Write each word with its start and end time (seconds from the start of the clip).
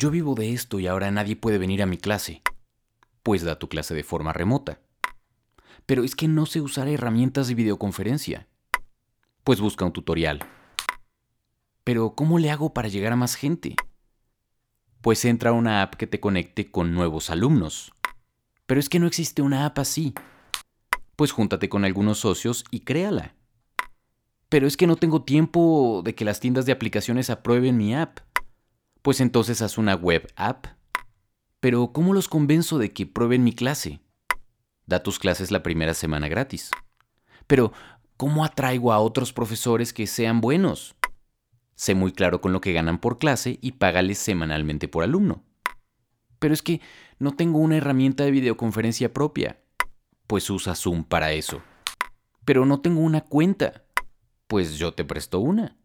Yo 0.00 0.12
vivo 0.12 0.36
de 0.36 0.52
esto 0.52 0.78
y 0.78 0.86
ahora 0.86 1.10
nadie 1.10 1.34
puede 1.34 1.58
venir 1.58 1.82
a 1.82 1.86
mi 1.86 1.96
clase. 1.96 2.40
Pues 3.24 3.42
da 3.42 3.58
tu 3.58 3.68
clase 3.68 3.96
de 3.96 4.04
forma 4.04 4.32
remota. 4.32 4.80
Pero 5.86 6.04
es 6.04 6.14
que 6.14 6.28
no 6.28 6.46
sé 6.46 6.60
usar 6.60 6.86
herramientas 6.86 7.48
de 7.48 7.56
videoconferencia. 7.56 8.46
Pues 9.42 9.60
busca 9.60 9.84
un 9.84 9.92
tutorial. 9.92 10.38
Pero 11.82 12.14
¿cómo 12.14 12.38
le 12.38 12.52
hago 12.52 12.72
para 12.72 12.86
llegar 12.86 13.12
a 13.12 13.16
más 13.16 13.34
gente? 13.34 13.74
Pues 15.00 15.24
entra 15.24 15.50
a 15.50 15.54
una 15.54 15.82
app 15.82 15.96
que 15.96 16.06
te 16.06 16.20
conecte 16.20 16.70
con 16.70 16.94
nuevos 16.94 17.28
alumnos. 17.28 17.92
Pero 18.66 18.78
es 18.78 18.88
que 18.88 19.00
no 19.00 19.08
existe 19.08 19.42
una 19.42 19.66
app 19.66 19.80
así. 19.80 20.14
Pues 21.16 21.32
júntate 21.32 21.68
con 21.68 21.84
algunos 21.84 22.20
socios 22.20 22.64
y 22.70 22.80
créala. 22.80 23.34
Pero 24.48 24.68
es 24.68 24.76
que 24.76 24.86
no 24.86 24.94
tengo 24.94 25.24
tiempo 25.24 26.02
de 26.04 26.14
que 26.14 26.24
las 26.24 26.38
tiendas 26.38 26.66
de 26.66 26.72
aplicaciones 26.72 27.30
aprueben 27.30 27.76
mi 27.76 27.96
app. 27.96 28.20
Pues 29.08 29.22
entonces 29.22 29.62
haz 29.62 29.78
una 29.78 29.94
web 29.94 30.30
app. 30.36 30.66
Pero 31.60 31.94
¿cómo 31.94 32.12
los 32.12 32.28
convenzo 32.28 32.76
de 32.76 32.92
que 32.92 33.06
prueben 33.06 33.42
mi 33.42 33.54
clase? 33.54 34.00
Da 34.84 35.02
tus 35.02 35.18
clases 35.18 35.50
la 35.50 35.62
primera 35.62 35.94
semana 35.94 36.28
gratis. 36.28 36.70
Pero 37.46 37.72
¿cómo 38.18 38.44
atraigo 38.44 38.92
a 38.92 38.98
otros 38.98 39.32
profesores 39.32 39.94
que 39.94 40.06
sean 40.06 40.42
buenos? 40.42 40.94
Sé 41.74 41.94
muy 41.94 42.12
claro 42.12 42.42
con 42.42 42.52
lo 42.52 42.60
que 42.60 42.74
ganan 42.74 42.98
por 42.98 43.18
clase 43.18 43.58
y 43.62 43.72
págales 43.72 44.18
semanalmente 44.18 44.88
por 44.88 45.04
alumno. 45.04 45.42
Pero 46.38 46.52
es 46.52 46.60
que 46.60 46.82
no 47.18 47.32
tengo 47.32 47.60
una 47.60 47.78
herramienta 47.78 48.24
de 48.24 48.30
videoconferencia 48.30 49.14
propia. 49.14 49.58
Pues 50.26 50.50
usa 50.50 50.74
Zoom 50.74 51.02
para 51.02 51.32
eso. 51.32 51.62
Pero 52.44 52.66
no 52.66 52.82
tengo 52.82 53.00
una 53.00 53.22
cuenta. 53.22 53.84
Pues 54.48 54.76
yo 54.76 54.92
te 54.92 55.06
presto 55.06 55.40
una. 55.40 55.78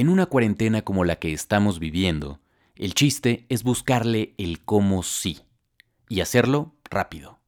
En 0.00 0.08
una 0.08 0.24
cuarentena 0.24 0.80
como 0.80 1.04
la 1.04 1.16
que 1.16 1.30
estamos 1.30 1.78
viviendo, 1.78 2.40
el 2.74 2.94
chiste 2.94 3.44
es 3.50 3.62
buscarle 3.62 4.32
el 4.38 4.64
cómo 4.64 5.02
sí 5.02 5.40
y 6.08 6.22
hacerlo 6.22 6.74
rápido. 6.88 7.38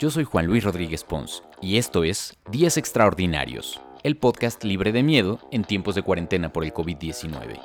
Yo 0.00 0.10
soy 0.10 0.24
Juan 0.24 0.48
Luis 0.48 0.64
Rodríguez 0.64 1.04
Pons 1.04 1.44
y 1.60 1.76
esto 1.76 2.02
es 2.02 2.36
Días 2.50 2.76
Extraordinarios, 2.76 3.80
el 4.02 4.16
podcast 4.16 4.64
libre 4.64 4.90
de 4.90 5.04
miedo 5.04 5.38
en 5.52 5.62
tiempos 5.62 5.94
de 5.94 6.02
cuarentena 6.02 6.52
por 6.52 6.64
el 6.64 6.74
COVID-19. 6.74 7.60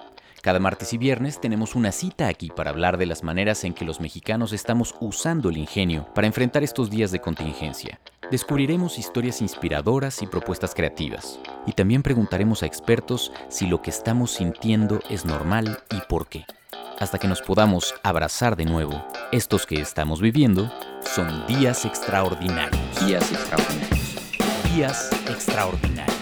Cada 0.48 0.60
martes 0.60 0.94
y 0.94 0.98
viernes 0.98 1.42
tenemos 1.42 1.76
una 1.76 1.92
cita 1.92 2.30
aquí 2.30 2.48
para 2.48 2.70
hablar 2.70 2.98
de 2.98 3.06
las 3.06 3.22
maneras 3.22 3.66
en 3.66 3.74
que 3.74 3.84
los 3.84 4.00
mexicanos 4.00 4.54
estamos 4.54 4.96
usando 5.02 5.50
el 5.50 5.58
ingenio 5.58 6.08
para 6.16 6.26
enfrentar 6.26 6.64
estos 6.64 6.90
días 6.90 7.12
de 7.12 7.20
contingencia. 7.20 8.00
Descubriremos 8.32 8.98
historias 8.98 9.42
inspiradoras 9.42 10.22
y 10.22 10.28
propuestas 10.28 10.74
creativas. 10.74 11.38
Y 11.66 11.74
también 11.74 12.02
preguntaremos 12.02 12.64
a 12.64 12.66
expertos 12.66 13.34
si 13.50 13.68
lo 13.68 13.82
que 13.82 13.90
estamos 13.90 14.32
sintiendo 14.32 15.02
es 15.10 15.26
normal 15.26 15.80
y 15.92 16.00
por 16.08 16.30
qué. 16.30 16.46
Hasta 16.98 17.20
que 17.20 17.28
nos 17.28 17.42
podamos 17.42 17.94
abrazar 18.02 18.56
de 18.56 18.64
nuevo, 18.64 19.06
estos 19.34 19.66
que 19.66 19.82
estamos 19.82 20.22
viviendo 20.22 20.72
son 21.02 21.46
días 21.48 21.84
extraordinarios. 21.84 23.06
Días 23.06 23.30
extraordinarios. 23.34 24.74
Días 24.74 25.10
extraordinarios. 25.30 26.17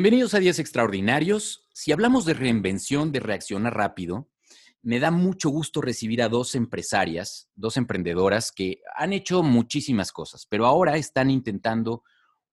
Bienvenidos 0.00 0.32
a 0.34 0.38
Días 0.38 0.60
Extraordinarios. 0.60 1.66
Si 1.74 1.90
hablamos 1.90 2.24
de 2.24 2.32
reinvención, 2.32 3.10
de 3.10 3.18
reaccionar 3.18 3.74
rápido, 3.74 4.30
me 4.80 5.00
da 5.00 5.10
mucho 5.10 5.50
gusto 5.50 5.80
recibir 5.80 6.22
a 6.22 6.28
dos 6.28 6.54
empresarias, 6.54 7.50
dos 7.56 7.76
emprendedoras 7.76 8.52
que 8.52 8.80
han 8.94 9.12
hecho 9.12 9.42
muchísimas 9.42 10.12
cosas, 10.12 10.46
pero 10.48 10.66
ahora 10.66 10.96
están 10.96 11.32
intentando 11.32 12.04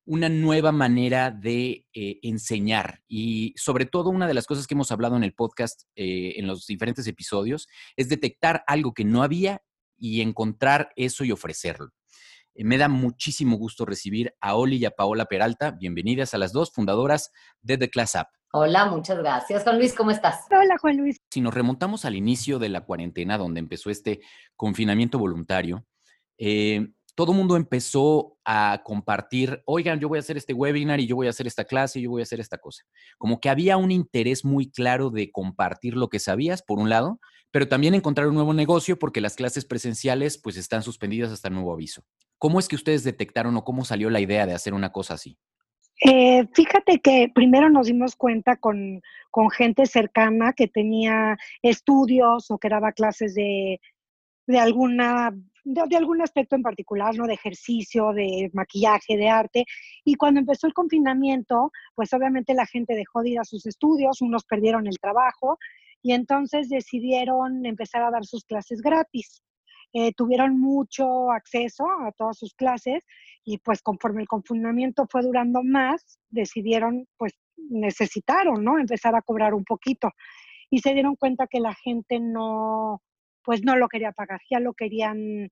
una 0.05 0.27
nueva 0.27 0.71
manera 0.71 1.29
de 1.29 1.85
eh, 1.93 2.17
enseñar. 2.23 3.03
Y 3.07 3.53
sobre 3.57 3.85
todo, 3.85 4.09
una 4.09 4.27
de 4.27 4.33
las 4.33 4.47
cosas 4.47 4.65
que 4.65 4.73
hemos 4.73 4.91
hablado 4.91 5.15
en 5.15 5.23
el 5.23 5.35
podcast, 5.35 5.83
eh, 5.95 6.33
en 6.37 6.47
los 6.47 6.65
diferentes 6.65 7.05
episodios, 7.05 7.67
es 7.95 8.09
detectar 8.09 8.63
algo 8.65 8.91
que 8.95 9.05
no 9.05 9.21
había 9.21 9.61
y 9.99 10.21
encontrar 10.21 10.89
eso 10.95 11.23
y 11.23 11.31
ofrecerlo. 11.31 11.91
Eh, 12.55 12.63
me 12.63 12.77
da 12.77 12.87
muchísimo 12.87 13.57
gusto 13.57 13.85
recibir 13.85 14.33
a 14.39 14.55
Oli 14.55 14.77
y 14.77 14.85
a 14.85 14.91
Paola 14.91 15.25
Peralta. 15.25 15.71
Bienvenidas 15.71 16.33
a 16.33 16.37
las 16.37 16.53
dos 16.53 16.71
fundadoras 16.71 17.31
de 17.61 17.77
The 17.77 17.89
Class 17.89 18.15
App. 18.15 18.29
Hola, 18.53 18.85
muchas 18.85 19.17
gracias. 19.17 19.63
Juan 19.63 19.77
Luis, 19.77 19.93
¿cómo 19.93 20.11
estás? 20.11 20.45
Hola, 20.49 20.77
Juan 20.79 20.97
Luis. 20.97 21.17
Si 21.29 21.41
nos 21.41 21.53
remontamos 21.53 22.05
al 22.05 22.15
inicio 22.15 22.57
de 22.57 22.69
la 22.69 22.81
cuarentena, 22.85 23.37
donde 23.37 23.59
empezó 23.59 23.89
este 23.89 24.21
confinamiento 24.55 25.19
voluntario, 25.19 25.85
eh, 26.37 26.87
todo 27.15 27.33
el 27.33 27.37
mundo 27.37 27.57
empezó 27.57 28.37
a 28.45 28.81
compartir, 28.83 29.61
oigan, 29.65 29.99
yo 29.99 30.07
voy 30.07 30.17
a 30.17 30.19
hacer 30.19 30.37
este 30.37 30.53
webinar 30.53 31.01
y 31.01 31.07
yo 31.07 31.17
voy 31.17 31.27
a 31.27 31.31
hacer 31.31 31.47
esta 31.47 31.65
clase 31.65 31.99
y 31.99 32.03
yo 32.03 32.11
voy 32.11 32.21
a 32.21 32.23
hacer 32.23 32.39
esta 32.39 32.57
cosa. 32.57 32.83
Como 33.17 33.41
que 33.41 33.49
había 33.49 33.75
un 33.75 33.91
interés 33.91 34.45
muy 34.45 34.71
claro 34.71 35.09
de 35.09 35.31
compartir 35.31 35.95
lo 35.95 36.07
que 36.07 36.19
sabías, 36.19 36.61
por 36.61 36.79
un 36.79 36.89
lado, 36.89 37.19
pero 37.55 37.69
también 37.69 37.93
encontrar 37.93 38.27
un 38.27 38.35
nuevo 38.35 38.53
negocio 38.53 38.99
porque 38.99 39.21
las 39.21 39.37
clases 39.37 39.63
presenciales 39.63 40.37
pues 40.37 40.57
están 40.57 40.83
suspendidas 40.83 41.31
hasta 41.31 41.49
nuevo 41.49 41.71
aviso. 41.71 42.03
¿Cómo 42.37 42.59
es 42.59 42.67
que 42.67 42.75
ustedes 42.75 43.05
detectaron 43.05 43.55
o 43.55 43.63
cómo 43.63 43.85
salió 43.85 44.09
la 44.09 44.19
idea 44.19 44.45
de 44.45 44.53
hacer 44.53 44.73
una 44.73 44.91
cosa 44.91 45.13
así? 45.13 45.37
Eh, 46.03 46.45
fíjate 46.53 46.99
que 46.99 47.31
primero 47.33 47.69
nos 47.69 47.87
dimos 47.87 48.17
cuenta 48.17 48.57
con, 48.57 49.01
con, 49.31 49.49
gente 49.51 49.85
cercana 49.85 50.51
que 50.51 50.67
tenía 50.67 51.37
estudios 51.61 52.51
o 52.51 52.57
que 52.57 52.67
daba 52.67 52.91
clases 52.91 53.35
de, 53.35 53.79
de 54.47 54.59
alguna 54.59 55.33
de, 55.63 55.95
algún 55.95 56.21
aspecto 56.21 56.57
en 56.57 56.61
particular, 56.61 57.15
¿no? 57.15 57.25
De 57.25 57.35
ejercicio, 57.35 58.11
de 58.11 58.49
maquillaje, 58.51 59.15
de 59.15 59.29
arte. 59.29 59.65
Y 60.03 60.15
cuando 60.15 60.41
empezó 60.41 60.67
el 60.67 60.73
confinamiento, 60.73 61.71
pues 61.95 62.11
obviamente 62.11 62.53
la 62.53 62.65
gente 62.65 62.95
dejó 62.95 63.21
de 63.21 63.29
ir 63.29 63.39
a 63.39 63.45
sus 63.45 63.65
estudios, 63.65 64.21
unos 64.21 64.43
perdieron 64.43 64.87
el 64.87 64.99
trabajo 64.99 65.57
y 66.05 66.13
entonces 66.13 66.69
decidieron 66.69 67.65
empezar 67.65 68.03
a 68.03 68.11
dar 68.11 68.25
sus 68.25 68.45
clases 68.45 68.79
gratis. 68.79 69.41
Eh, 69.91 70.13
tuvieron 70.13 70.59
mucho 70.59 71.31
acceso 71.31 71.83
a 71.89 72.11
todas 72.11 72.37
sus 72.37 72.53
clases 72.53 73.01
y 73.43 73.57
pues 73.57 73.81
conforme 73.81 74.21
el 74.21 74.27
confinamiento 74.27 75.07
fue 75.09 75.23
durando 75.23 75.63
más, 75.63 76.19
decidieron, 76.29 77.07
pues 77.17 77.33
necesitaron, 77.57 78.63
¿no? 78.63 78.77
Empezar 78.77 79.15
a 79.15 79.23
cobrar 79.23 79.55
un 79.55 79.63
poquito 79.63 80.11
y 80.69 80.77
se 80.77 80.93
dieron 80.93 81.15
cuenta 81.15 81.47
que 81.47 81.59
la 81.59 81.73
gente 81.73 82.19
no, 82.19 83.01
pues 83.43 83.63
no 83.63 83.75
lo 83.75 83.87
quería 83.87 84.11
pagar, 84.11 84.41
ya 84.47 84.59
lo 84.59 84.75
querían 84.75 85.49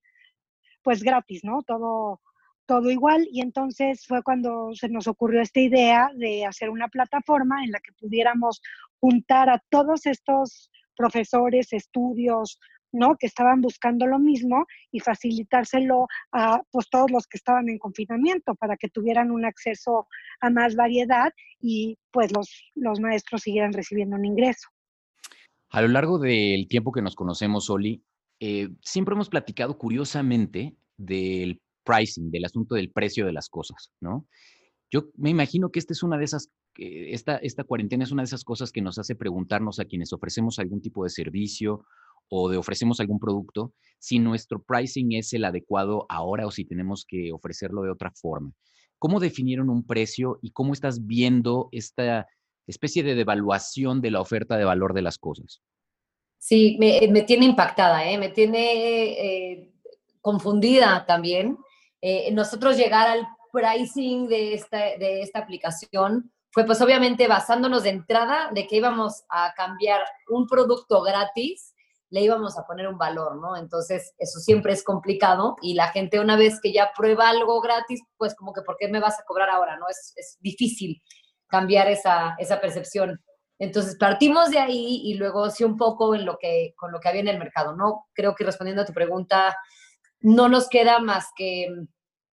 pues 0.84 1.02
gratis, 1.02 1.44
¿no? 1.44 1.64
Todo, 1.64 2.22
todo 2.66 2.90
igual. 2.90 3.28
Y 3.32 3.42
entonces 3.42 4.06
fue 4.08 4.24
cuando 4.24 4.72
se 4.74 4.90
nos 4.90 5.08
ocurrió 5.08 5.42
esta 5.42 5.60
idea 5.60 6.10
de 6.16 6.46
hacer 6.46 6.70
una 6.70 6.88
plataforma 6.88 7.64
en 7.64 7.72
la 7.72 7.80
que 7.80 7.94
pudiéramos 7.94 8.62
juntar 9.00 9.50
a 9.50 9.62
todos 9.70 10.06
estos 10.06 10.70
profesores, 10.96 11.74
estudios, 11.74 12.60
¿no? 12.92 13.16
Que 13.18 13.26
estaban 13.26 13.62
buscando 13.62 14.06
lo 14.06 14.20
mismo 14.20 14.66
y 14.92 15.00
facilitárselo 15.00 16.08
a 16.32 16.62
pues, 16.72 16.90
todos 16.90 17.12
los 17.12 17.28
que 17.28 17.38
estaban 17.38 17.68
en 17.68 17.80
confinamiento 17.80 18.56
para 18.56 18.78
que 18.78 18.90
tuvieran 18.90 19.32
un 19.32 19.46
acceso 19.46 20.08
a 20.40 20.50
más 20.50 20.76
variedad 20.76 21.34
y 21.60 21.98
pues 22.12 22.32
los, 22.32 22.72
los 22.76 23.00
maestros 23.00 23.42
siguieran 23.42 23.74
recibiendo 23.74 24.16
un 24.16 24.26
ingreso. 24.26 24.70
A 25.70 25.82
lo 25.82 25.88
largo 25.88 26.20
del 26.20 26.68
tiempo 26.68 26.92
que 26.92 27.02
nos 27.02 27.16
conocemos, 27.16 27.70
Oli, 27.72 28.04
eh, 28.40 28.70
siempre 28.82 29.14
hemos 29.16 29.30
platicado 29.30 29.78
curiosamente 29.78 30.76
del 30.98 31.62
pricing, 31.84 32.32
del 32.32 32.46
asunto 32.46 32.76
del 32.76 32.92
precio 32.92 33.26
de 33.26 33.34
las 33.34 33.50
cosas, 33.50 33.92
¿no? 34.00 34.28
Yo 34.92 35.10
me 35.16 35.30
imagino 35.30 35.72
que 35.72 35.80
esta 35.80 35.94
es 35.94 36.04
una 36.04 36.18
de 36.18 36.26
esas, 36.26 36.50
esta, 36.76 37.38
esta 37.38 37.64
cuarentena 37.64 38.04
es 38.04 38.12
una 38.12 38.22
de 38.22 38.28
esas 38.28 38.44
cosas 38.44 38.72
que 38.72 38.82
nos 38.82 39.00
hace 39.00 39.16
preguntarnos 39.16 39.80
a 39.80 39.86
quienes 39.86 40.14
ofrecemos 40.14 40.60
algún 40.60 40.82
tipo 40.82 41.04
de 41.04 41.10
servicio 41.10 41.86
o 42.30 42.50
de 42.50 42.58
ofrecemos 42.58 43.00
algún 43.00 43.20
producto, 43.20 43.74
si 44.00 44.20
nuestro 44.20 44.62
pricing 44.62 45.14
es 45.14 45.34
el 45.34 45.46
adecuado 45.46 46.06
ahora 46.10 46.46
o 46.46 46.52
si 46.52 46.66
tenemos 46.66 47.06
que 47.08 47.32
ofrecerlo 47.32 47.82
de 47.82 47.92
otra 47.92 48.12
forma. 48.12 48.52
¿Cómo 49.00 49.20
definieron 49.20 49.70
un 49.70 49.86
precio 49.86 50.40
y 50.42 50.52
cómo 50.52 50.74
estás 50.74 51.06
viendo 51.06 51.70
esta 51.72 52.28
especie 52.68 53.04
de 53.04 53.16
devaluación 53.16 54.02
de 54.02 54.12
la 54.12 54.22
oferta 54.22 54.58
de 54.58 54.66
valor 54.66 54.94
de 54.94 55.02
las 55.02 55.18
cosas. 55.18 55.62
Sí, 56.40 56.78
me, 56.80 57.08
me 57.10 57.22
tiene 57.24 57.46
impactada, 57.46 58.10
¿eh? 58.10 58.18
me 58.18 58.30
tiene 58.30 59.12
eh, 59.14 59.74
confundida 60.22 61.06
también. 61.06 61.58
Eh, 62.06 62.30
nosotros 62.34 62.76
llegar 62.76 63.08
al 63.08 63.26
pricing 63.54 64.28
de 64.28 64.56
esta, 64.56 64.78
de 64.78 65.22
esta 65.22 65.40
aplicación 65.40 66.34
fue 66.52 66.66
pues 66.66 66.82
obviamente 66.82 67.30
basándonos 67.30 67.84
de 67.84 67.92
entrada 67.92 68.52
de 68.54 68.68
que 68.68 68.76
íbamos 68.76 69.24
a 69.30 69.54
cambiar 69.56 70.02
un 70.28 70.46
producto 70.46 71.02
gratis 71.02 71.74
le 72.10 72.22
íbamos 72.22 72.60
a 72.60 72.64
poner 72.68 72.88
un 72.88 73.00
valor, 73.00 73.38
¿no? 73.38 73.58
Entonces, 73.58 74.14
eso 74.20 74.40
siempre 74.40 74.72
es 74.72 74.84
complicado 74.84 75.56
y 75.64 75.74
la 75.74 75.88
gente 75.88 76.20
una 76.20 76.38
vez 76.38 76.60
que 76.62 76.72
ya 76.72 76.92
prueba 76.96 77.28
algo 77.28 77.60
gratis, 77.60 78.02
pues 78.18 78.36
como 78.36 78.54
que, 78.54 78.62
¿por 78.62 78.78
qué 78.78 78.88
me 78.88 79.00
vas 79.00 79.20
a 79.20 79.24
cobrar 79.24 79.50
ahora, 79.50 79.78
no? 79.78 79.88
Es, 79.90 80.14
es 80.16 80.38
difícil 80.40 81.02
cambiar 81.48 81.90
esa, 81.90 82.36
esa 82.38 82.62
percepción. 82.62 83.20
Entonces 83.58 83.96
partimos 83.96 84.52
de 84.52 84.60
ahí 84.60 85.02
y 85.06 85.16
luego 85.16 85.50
sí 85.50 85.64
un 85.64 85.76
poco 85.76 86.14
en 86.14 86.24
lo 86.24 86.38
que, 86.38 86.76
con 86.78 86.92
lo 86.92 87.00
que 87.00 87.10
había 87.10 87.22
en 87.22 87.30
el 87.30 87.40
mercado, 87.40 87.76
¿no? 87.76 88.06
Creo 88.14 88.36
que 88.36 88.44
respondiendo 88.44 88.84
a 88.84 88.86
tu 88.86 88.94
pregunta, 88.94 89.58
no 90.24 90.50
nos 90.50 90.68
queda 90.70 91.00
más 91.00 91.28
que 91.36 91.68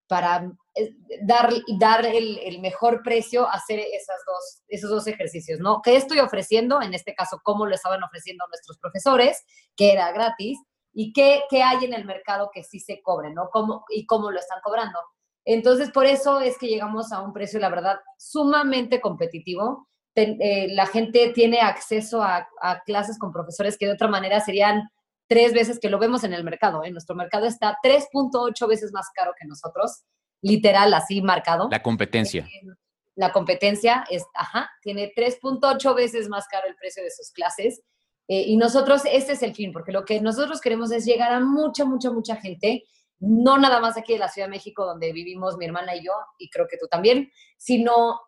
para 0.09 0.51
eh, 0.75 0.95
dar, 1.23 1.53
dar 1.79 2.07
el, 2.07 2.59
mejor 2.61 3.03
precio, 3.03 3.49
hacer 3.49 3.79
esas 3.79 4.17
dos, 4.27 4.63
esos 4.69 4.91
dos 4.91 5.07
ejercicios, 5.07 5.61
¿no? 5.61 5.83
¿Qué 5.83 5.97
estoy 5.97 6.21
ofreciendo? 6.21 6.81
En 6.81 6.95
este 6.95 7.15
caso, 7.15 7.41
¿cómo 7.43 7.67
lo 7.67 7.75
estaban 7.75 8.03
ofreciendo 8.03 8.45
nuestros 8.49 8.79
profesores? 8.79 9.45
Que 9.77 9.93
era 9.93 10.11
gratis. 10.13 10.59
¿Y 10.93 11.13
qué, 11.13 11.43
qué 11.49 11.63
hay 11.63 11.85
en 11.85 11.95
el 11.95 12.05
mercado 12.05 12.51
que 12.53 12.65
sí 12.65 12.81
se 12.81 13.03
cobre, 13.03 13.33
¿no? 13.33 13.51
¿Cómo, 13.53 13.85
y 13.91 14.07
cómo 14.07 14.31
lo 14.31 14.41
están 14.41 14.59
cobrando? 14.63 14.99
Entonces, 15.45 15.91
por 15.91 16.07
eso 16.07 16.41
es 16.41 16.59
que 16.59 16.69
llegamos 16.69 17.13
a 17.13 17.23
un 17.23 17.33
precio, 17.33 17.61
la 17.61 17.71
verdad, 17.71 17.99
sumamente 18.19 19.01
competitivo. 19.01 19.89
Eh, 20.17 20.69
la 20.75 20.87
gente 20.87 21.31
tiene 21.35 21.61
acceso 21.61 22.23
a, 22.23 22.47
clases 22.85 23.19
con 23.19 23.33
profesores 23.33 23.79
que 23.79 23.87
de 23.87 23.93
otra 23.93 24.09
manera 24.09 24.41
serían 24.41 24.91
tres 25.31 25.55
veces 25.55 25.79
que 25.79 25.89
lo 25.89 26.01
vemos 26.01 26.25
en 26.25 26.33
el 26.33 26.43
mercado. 26.43 26.83
En 26.83 26.89
¿eh? 26.89 26.93
nuestro 26.93 27.15
mercado 27.15 27.47
está 27.47 27.79
3.8 27.85 28.69
veces 28.69 28.93
más 28.93 29.11
caro 29.15 29.33
que 29.41 29.47
nosotros, 29.47 30.03
literal, 30.43 30.93
así 30.93 31.23
marcado. 31.23 31.69
La 31.71 31.83
competencia. 31.83 32.43
Eh, 32.43 32.67
la 33.15 33.31
competencia 33.31 34.05
es, 34.11 34.25
ajá, 34.35 34.69
tiene 34.83 35.13
3.8 35.17 35.95
veces 35.95 36.29
más 36.29 36.49
caro 36.49 36.67
el 36.67 36.75
precio 36.75 37.05
de 37.05 37.11
sus 37.11 37.31
clases. 37.31 37.81
y 38.27 38.57
nosotros, 38.57 39.03
este 39.11 39.33
es 39.33 39.43
el 39.43 39.55
fin, 39.55 39.73
porque 39.73 39.93
lo 39.93 40.05
que 40.05 40.21
nosotros 40.21 40.61
queremos 40.61 40.91
es 40.91 41.05
llegar 41.05 41.33
a 41.33 41.41
mucha, 41.41 41.85
mucha, 41.85 42.11
mucha 42.11 42.37
gente 42.37 42.85
no 43.21 43.59
nada 43.59 43.81
más 43.81 43.99
aquí 43.99 44.15
en 44.15 44.21
la 44.21 44.29
Ciudad 44.29 44.49
de 44.49 44.53
México, 44.53 44.87
donde 44.87 45.13
vivimos 45.13 45.57
mi 45.59 45.67
hermana 45.67 45.95
y 45.95 46.05
yo, 46.05 46.13
y 46.39 46.49
creo 46.49 46.67
que 46.69 46.79
tú 46.79 46.87
también, 46.89 47.31
sino 47.59 48.21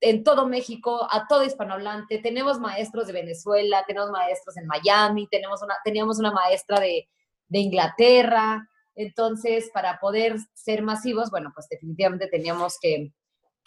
en 0.00 0.24
todo 0.24 0.46
México, 0.46 1.06
a 1.10 1.26
todo 1.26 1.44
hispanohablante. 1.44 2.18
Tenemos 2.18 2.58
maestros 2.58 3.06
de 3.06 3.12
Venezuela, 3.12 3.84
tenemos 3.86 4.10
maestros 4.10 4.56
en 4.56 4.66
Miami, 4.66 5.28
tenemos 5.28 5.62
una, 5.62 5.76
teníamos 5.84 6.18
una 6.18 6.32
maestra 6.32 6.80
de, 6.80 7.08
Inglaterra. 7.52 8.68
Entonces, 8.94 9.70
para 9.74 9.98
poder 9.98 10.36
ser 10.54 10.82
masivos, 10.82 11.30
bueno, 11.30 11.50
pues 11.54 11.68
definitivamente 11.68 12.28
teníamos 12.28 12.78
que, 12.80 13.12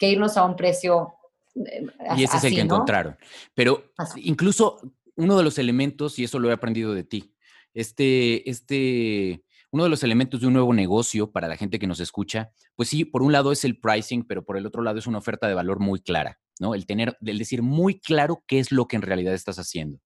irnos 0.00 0.36
a 0.36 0.44
un 0.44 0.56
precio. 0.56 1.14
Eh, 1.54 1.86
y 2.16 2.24
ese 2.24 2.36
es 2.36 2.44
el 2.44 2.54
que 2.54 2.60
encontraron. 2.60 3.16
Pero 3.54 3.84
incluso 4.16 4.80
uno 5.16 5.36
de 5.36 5.44
los 5.44 5.58
elementos, 5.58 6.18
y 6.18 6.24
eso 6.24 6.38
lo 6.38 6.50
he 6.50 6.52
aprendido 6.52 6.94
de 6.94 7.04
ti, 7.04 7.34
este, 7.72 8.48
este 8.48 9.44
uno 9.74 9.82
de 9.82 9.90
los 9.90 10.04
elementos 10.04 10.40
de 10.40 10.46
un 10.46 10.52
nuevo 10.52 10.72
negocio 10.72 11.32
para 11.32 11.48
la 11.48 11.56
gente 11.56 11.80
que 11.80 11.88
nos 11.88 11.98
escucha, 11.98 12.52
pues 12.76 12.90
sí, 12.90 13.04
por 13.04 13.24
un 13.24 13.32
lado 13.32 13.50
es 13.50 13.64
el 13.64 13.80
pricing, 13.80 14.24
pero 14.24 14.44
por 14.44 14.56
el 14.56 14.66
otro 14.66 14.82
lado 14.82 15.00
es 15.00 15.08
una 15.08 15.18
oferta 15.18 15.48
de 15.48 15.54
valor 15.54 15.80
muy 15.80 16.00
clara, 16.00 16.38
¿no? 16.60 16.76
El 16.76 16.86
tener, 16.86 17.18
el 17.26 17.38
decir 17.38 17.60
muy 17.60 17.98
claro 17.98 18.44
qué 18.46 18.60
es 18.60 18.70
lo 18.70 18.86
que 18.86 18.94
en 18.94 19.02
realidad 19.02 19.34
estás 19.34 19.58
haciendo. 19.58 19.98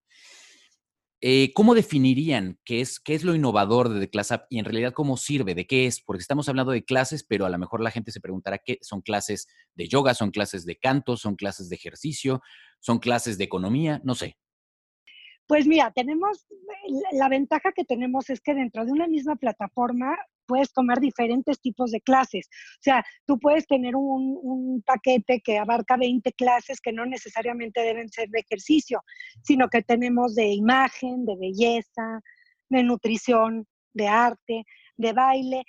Eh, 1.21 1.53
¿Cómo 1.53 1.75
definirían 1.75 2.59
qué 2.65 2.81
es, 2.81 2.99
qué 2.99 3.15
es 3.15 3.25
lo 3.25 3.35
innovador 3.35 3.91
de 3.91 4.01
The 4.01 4.09
Class 4.09 4.33
App 4.33 4.47
y 4.49 4.59
en 4.59 4.65
realidad 4.65 4.95
cómo 4.95 5.19
sirve? 5.19 5.55
¿De 5.55 5.67
qué 5.67 5.85
es? 5.85 6.01
Porque 6.01 6.23
estamos 6.23 6.49
hablando 6.49 6.73
de 6.73 6.87
clases, 6.87 7.23
pero 7.23 7.45
a 7.45 7.51
lo 7.51 7.59
mejor 7.59 7.83
la 7.83 7.91
gente 7.91 8.11
se 8.11 8.23
preguntará 8.23 8.57
qué 8.65 8.79
son 8.81 9.03
clases 9.03 9.49
de 9.75 9.87
yoga, 9.87 10.15
son 10.15 10.31
clases 10.31 10.65
de 10.65 10.79
canto, 10.79 11.19
son 11.19 11.37
clases 11.37 11.69
de 11.69 11.77
ejercicio, 11.77 12.41
son 12.81 13.01
clases 13.01 13.37
de 13.37 13.45
economía, 13.45 14.01
no 14.03 14.15
sé. 14.15 14.39
Pues 15.49 15.67
mira, 15.67 15.91
tenemos, 15.93 16.47
la 17.13 17.31
ventaja 17.31 17.73
que 17.73 17.85
tenemos 17.85 18.29
es 18.29 18.41
que 18.43 18.55
dentro 18.55 18.85
de 18.85 18.93
una 18.93 19.09
misma 19.09 19.35
plataforma 19.35 20.15
puedes 20.45 20.71
tomar 20.75 21.01
diferentes 21.01 21.59
tipos 21.59 21.91
de 21.91 22.03
clases. 22.03 22.49
O 22.75 22.83
sea, 22.83 23.03
tú 23.27 23.39
puedes 23.39 23.67
tener 23.67 23.97
un, 23.97 24.83
paquete 24.85 25.41
que 25.41 25.57
abarca 25.59 25.97
20 25.97 26.35
clases 26.35 26.83
que 26.83 26.93
no 26.93 27.07
necesariamente 27.07 27.81
deben 27.81 28.11
ser 28.11 28.29
de 28.29 28.41
ejercicio, 28.41 29.03
sino 29.43 29.69
que 29.69 29.83
tenemos 29.83 30.35
de 30.35 30.49
imagen, 30.49 31.25
de 31.25 31.37
belleza, 31.37 32.21
de 32.69 32.83
nutrición, 32.83 33.67
de 33.95 34.07
arte, 34.07 34.67
de 34.99 35.13
baile. 35.15 35.65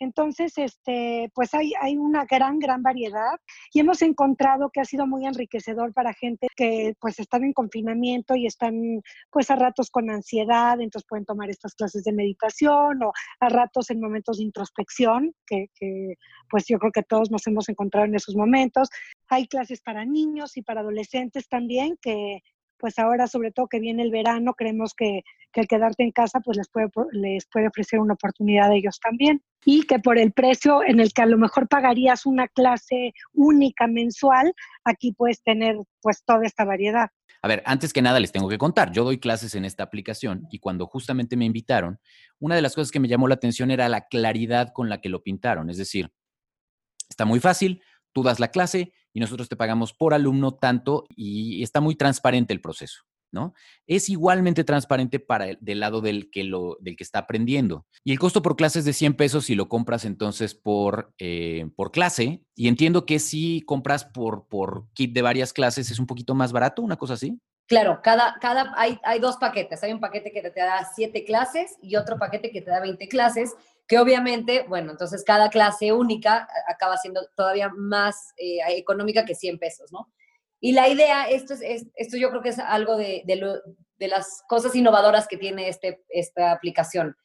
Entonces, 0.00 0.56
este, 0.56 1.30
pues 1.34 1.52
hay, 1.54 1.72
hay 1.78 1.98
una 1.98 2.24
gran, 2.24 2.58
gran 2.58 2.82
variedad 2.82 3.38
y 3.72 3.80
hemos 3.80 4.00
encontrado 4.00 4.70
que 4.70 4.80
ha 4.80 4.84
sido 4.84 5.06
muy 5.06 5.26
enriquecedor 5.26 5.92
para 5.92 6.14
gente 6.14 6.46
que 6.56 6.94
pues 7.00 7.20
están 7.20 7.44
en 7.44 7.52
confinamiento 7.52 8.34
y 8.34 8.46
están 8.46 9.02
pues 9.30 9.50
a 9.50 9.56
ratos 9.56 9.90
con 9.90 10.10
ansiedad, 10.10 10.80
entonces 10.80 11.06
pueden 11.06 11.26
tomar 11.26 11.50
estas 11.50 11.74
clases 11.74 12.02
de 12.04 12.14
meditación 12.14 13.02
o 13.02 13.12
a 13.40 13.48
ratos 13.50 13.90
en 13.90 14.00
momentos 14.00 14.38
de 14.38 14.44
introspección, 14.44 15.34
que, 15.46 15.66
que 15.74 16.14
pues 16.48 16.64
yo 16.66 16.78
creo 16.78 16.92
que 16.92 17.02
todos 17.02 17.30
nos 17.30 17.46
hemos 17.46 17.68
encontrado 17.68 18.06
en 18.06 18.14
esos 18.14 18.34
momentos. 18.34 18.88
Hay 19.28 19.46
clases 19.48 19.82
para 19.82 20.06
niños 20.06 20.56
y 20.56 20.62
para 20.62 20.80
adolescentes 20.80 21.46
también 21.46 21.98
que, 22.00 22.40
pues 22.80 22.98
ahora 22.98 23.26
sobre 23.26 23.52
todo 23.52 23.68
que 23.68 23.78
viene 23.78 24.02
el 24.02 24.10
verano, 24.10 24.54
creemos 24.54 24.94
que, 24.94 25.22
que 25.52 25.60
el 25.60 25.68
quedarte 25.68 26.02
en 26.02 26.12
casa 26.12 26.40
pues 26.40 26.56
les 26.56 26.68
puede, 26.68 26.88
les 27.12 27.46
puede 27.46 27.68
ofrecer 27.68 28.00
una 28.00 28.14
oportunidad 28.14 28.70
a 28.70 28.74
ellos 28.74 28.98
también. 29.00 29.42
Y 29.64 29.82
que 29.82 29.98
por 29.98 30.18
el 30.18 30.32
precio 30.32 30.82
en 30.82 31.00
el 31.00 31.12
que 31.12 31.22
a 31.22 31.26
lo 31.26 31.36
mejor 31.36 31.68
pagarías 31.68 32.24
una 32.24 32.48
clase 32.48 33.12
única 33.32 33.86
mensual, 33.86 34.54
aquí 34.84 35.12
puedes 35.12 35.42
tener 35.42 35.76
pues 36.00 36.24
toda 36.24 36.46
esta 36.46 36.64
variedad. 36.64 37.10
A 37.42 37.48
ver, 37.48 37.62
antes 37.64 37.92
que 37.92 38.02
nada 38.02 38.20
les 38.20 38.32
tengo 38.32 38.48
que 38.48 38.58
contar, 38.58 38.92
yo 38.92 39.04
doy 39.04 39.18
clases 39.18 39.54
en 39.54 39.64
esta 39.64 39.82
aplicación 39.82 40.46
y 40.50 40.58
cuando 40.58 40.86
justamente 40.86 41.36
me 41.36 41.46
invitaron, 41.46 41.98
una 42.38 42.54
de 42.54 42.62
las 42.62 42.74
cosas 42.74 42.90
que 42.90 43.00
me 43.00 43.08
llamó 43.08 43.28
la 43.28 43.34
atención 43.34 43.70
era 43.70 43.88
la 43.88 44.08
claridad 44.08 44.72
con 44.74 44.88
la 44.88 45.00
que 45.00 45.08
lo 45.08 45.22
pintaron, 45.22 45.70
es 45.70 45.78
decir, 45.78 46.12
está 47.08 47.24
muy 47.24 47.40
fácil, 47.40 47.82
tú 48.12 48.22
das 48.22 48.40
la 48.40 48.48
clase 48.48 48.92
y 49.12 49.20
nosotros 49.20 49.48
te 49.48 49.56
pagamos 49.56 49.92
por 49.92 50.14
alumno 50.14 50.54
tanto 50.54 51.04
y 51.14 51.62
está 51.62 51.80
muy 51.80 51.96
transparente 51.96 52.52
el 52.52 52.60
proceso. 52.60 53.02
¿No? 53.32 53.54
Es 53.86 54.08
igualmente 54.08 54.64
transparente 54.64 55.20
para 55.20 55.50
el, 55.50 55.58
del 55.60 55.78
lado 55.78 56.00
del 56.00 56.32
que, 56.32 56.42
lo, 56.42 56.76
del 56.80 56.96
que 56.96 57.04
está 57.04 57.20
aprendiendo. 57.20 57.86
Y 58.02 58.10
el 58.10 58.18
costo 58.18 58.42
por 58.42 58.56
clase 58.56 58.80
es 58.80 58.84
de 58.84 58.92
100 58.92 59.14
pesos 59.14 59.44
si 59.44 59.54
lo 59.54 59.68
compras 59.68 60.04
entonces 60.04 60.56
por, 60.56 61.14
eh, 61.16 61.70
por 61.76 61.92
clase. 61.92 62.42
Y 62.56 62.66
entiendo 62.66 63.06
que 63.06 63.20
si 63.20 63.60
compras 63.60 64.04
por, 64.04 64.48
por 64.48 64.88
kit 64.94 65.12
de 65.12 65.22
varias 65.22 65.52
clases 65.52 65.92
es 65.92 66.00
un 66.00 66.06
poquito 66.06 66.34
más 66.34 66.50
barato, 66.50 66.82
una 66.82 66.96
cosa 66.96 67.14
así. 67.14 67.38
Claro, 67.70 68.00
cada, 68.02 68.36
cada, 68.40 68.72
hay, 68.76 68.98
hay 69.04 69.20
dos 69.20 69.36
paquetes. 69.36 69.80
Hay 69.84 69.92
un 69.92 70.00
paquete 70.00 70.32
que 70.32 70.42
te 70.42 70.58
da 70.58 70.90
7 70.92 71.24
clases 71.24 71.76
y 71.80 71.94
otro 71.94 72.18
paquete 72.18 72.50
que 72.50 72.62
te 72.62 72.70
da 72.72 72.80
20 72.80 73.06
clases 73.06 73.54
que 73.90 73.98
obviamente, 73.98 74.64
bueno, 74.68 74.92
entonces 74.92 75.24
cada 75.24 75.50
clase 75.50 75.92
única 75.92 76.46
acaba 76.68 76.96
siendo 76.96 77.26
todavía 77.34 77.70
más 77.70 78.32
eh, 78.36 78.58
económica 78.68 79.24
que 79.24 79.34
100 79.34 79.58
pesos, 79.58 79.90
¿no? 79.90 80.12
Y 80.60 80.70
la 80.74 80.88
idea, 80.88 81.28
esto, 81.28 81.54
es, 81.54 81.86
esto 81.96 82.16
yo 82.16 82.30
creo 82.30 82.40
que 82.40 82.50
es 82.50 82.60
algo 82.60 82.96
de, 82.96 83.24
de, 83.26 84.08
las 84.08 84.44
cosas 84.48 84.76
innovadoras 84.76 85.26
que 85.26 85.38
tiene 85.38 85.68
este, 85.68 86.04
esta 86.08 86.52
aplicación. 86.52 87.16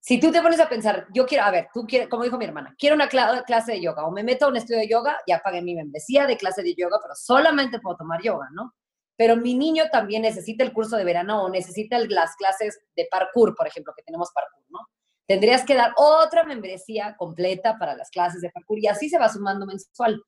Si 0.00 0.18
tú 0.18 0.32
te 0.32 0.42
pones 0.42 0.58
a 0.58 0.68
pensar, 0.68 1.06
yo 1.14 1.24
quiero, 1.24 1.44
a 1.44 1.52
ver, 1.52 1.68
tú 1.72 1.86
quieres, 1.86 2.08
como 2.08 2.24
dijo 2.24 2.36
mi 2.36 2.46
hermana, 2.46 2.74
quiero 2.76 2.96
una 2.96 3.06
clase 3.06 3.70
de 3.70 3.80
yoga 3.80 4.06
o 4.06 4.10
me 4.10 4.24
meto 4.24 4.46
a 4.46 4.48
un 4.48 4.56
estudio 4.56 4.80
de 4.80 4.88
yoga, 4.88 5.16
ya 5.24 5.38
pagué 5.38 5.62
mi 5.62 5.76
membresía 5.76 6.26
de 6.26 6.36
clase 6.36 6.64
de 6.64 6.74
yoga, 6.74 6.98
pero 7.00 7.14
solamente 7.14 7.78
puedo 7.78 7.96
tomar 7.96 8.20
yoga, 8.22 8.48
¿no? 8.50 8.74
Pero 9.16 9.36
mi 9.36 9.54
niño 9.54 9.84
también 9.92 10.22
necesita 10.22 10.64
el 10.64 10.72
curso 10.72 10.96
de 10.96 11.04
verano 11.04 11.44
o 11.44 11.48
necesita 11.48 11.96
las 12.08 12.34
clases 12.34 12.80
de 12.96 13.06
parkour, 13.08 13.54
por 13.54 13.68
ejemplo, 13.68 13.92
que 13.96 14.02
tenemos 14.02 14.32
parkour, 14.34 14.64
¿no? 14.68 14.80
Tendrías 15.26 15.64
que 15.64 15.74
dar 15.74 15.92
otra 15.96 16.44
membresía 16.44 17.16
completa 17.18 17.76
para 17.78 17.96
las 17.96 18.10
clases 18.10 18.40
de 18.40 18.50
parkour 18.50 18.78
y 18.78 18.86
así 18.86 19.08
se 19.08 19.18
va 19.18 19.28
sumando 19.28 19.66
mensual. 19.66 20.22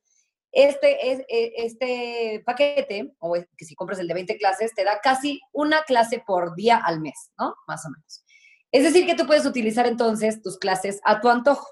Este, 0.51 1.13
es, 1.13 1.21
e, 1.29 1.53
este 1.57 2.43
paquete, 2.45 3.15
o 3.19 3.35
que 3.57 3.65
si 3.65 3.75
compras 3.75 3.99
el 3.99 4.09
de 4.09 4.15
20 4.15 4.37
clases, 4.39 4.75
te 4.75 4.85
da 4.85 4.99
casi 5.03 5.41
una 5.53 5.83
clase 5.83 6.23
por 6.27 6.55
día 6.55 6.79
al 6.79 7.01
mes, 7.01 7.31
¿no? 7.39 7.55
Más 7.67 7.85
o 7.87 7.91
menos. 7.91 8.25
Es 8.73 8.83
decir, 8.83 9.07
que 9.07 9.15
tú 9.15 9.27
puedes 9.27 9.47
utilizar 9.47 9.87
entonces 9.87 10.43
tus 10.43 10.59
clases 10.59 11.01
a 11.05 11.21
tu 11.21 11.29
antojo, 11.29 11.67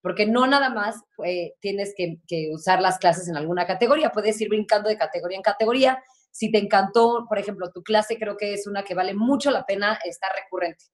porque 0.00 0.26
no 0.26 0.46
nada 0.46 0.70
más 0.70 0.96
eh, 1.24 1.52
tienes 1.60 1.94
que, 1.96 2.18
que 2.26 2.50
usar 2.52 2.80
las 2.80 2.98
clases 2.98 3.28
en 3.28 3.36
alguna 3.36 3.66
categoría, 3.66 4.12
puedes 4.12 4.40
ir 4.40 4.48
brincando 4.48 4.88
de 4.88 4.98
categoría 4.98 5.36
en 5.36 5.42
categoría. 5.42 6.02
Si 6.30 6.50
te 6.50 6.58
encantó, 6.58 7.26
por 7.28 7.38
ejemplo, 7.38 7.70
tu 7.70 7.82
clase, 7.82 8.18
creo 8.18 8.36
que 8.38 8.54
es 8.54 8.66
una 8.66 8.82
que 8.82 8.94
vale 8.94 9.12
mucho 9.14 9.50
la 9.50 9.64
pena 9.66 9.98
estar 10.04 10.30
recurrente 10.34 10.86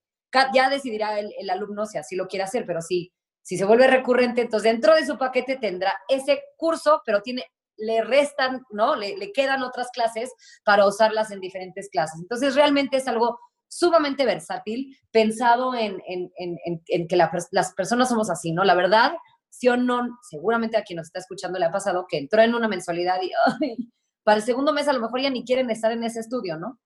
ya 0.53 0.69
decidirá 0.69 1.19
el, 1.19 1.49
alumno 1.49 1.85
si 1.85 1.97
así 1.97 2.15
lo 2.15 2.27
quiere 2.27 2.43
hacer, 2.43 2.65
pero 2.65 2.81
sí, 2.81 3.11
si 3.41 3.57
se 3.57 3.65
vuelve 3.65 3.87
recurrente, 3.87 4.41
entonces 4.41 4.71
dentro 4.71 4.95
de 4.95 5.05
su 5.05 5.17
paquete 5.17 5.57
tendrá 5.57 5.93
ese 6.07 6.41
curso, 6.55 7.01
pero 7.05 7.21
tiene, 7.21 7.45
le 7.77 8.03
restan, 8.03 8.63
¿no? 8.71 8.95
Le, 8.95 9.31
quedan 9.33 9.63
otras 9.63 9.89
clases 9.91 10.31
para 10.63 10.85
usarlas 10.85 11.31
en 11.31 11.39
diferentes 11.39 11.89
clases. 11.89 12.19
Entonces 12.19 12.55
realmente 12.55 12.97
es 12.97 13.07
algo 13.07 13.39
sumamente 13.67 14.25
versátil, 14.25 14.97
pensado 15.11 15.73
en, 15.75 15.99
que 17.07 17.15
las 17.15 17.73
personas 17.73 18.09
somos 18.09 18.29
así, 18.29 18.51
¿no? 18.51 18.63
La 18.63 18.75
verdad, 18.75 19.13
sí 19.49 19.67
o 19.67 19.77
no, 19.77 20.17
seguramente 20.29 20.77
a 20.77 20.83
quien 20.83 20.97
nos 20.97 21.07
está 21.07 21.19
escuchando 21.19 21.59
le 21.59 21.65
ha 21.65 21.71
pasado 21.71 22.05
que 22.07 22.17
entró 22.17 22.41
en 22.41 22.55
una 22.55 22.67
mensualidad 22.67 23.19
y 23.21 23.31
para 24.23 24.37
el 24.37 24.43
segundo 24.43 24.73
mes 24.73 24.87
a 24.87 24.93
lo 24.93 25.01
mejor 25.01 25.21
ya 25.21 25.29
ni 25.29 25.43
quieren 25.43 25.69
estar 25.69 25.91
en 25.91 26.03
ese 26.03 26.19
estudio, 26.19 26.57
¿no? 26.57 26.79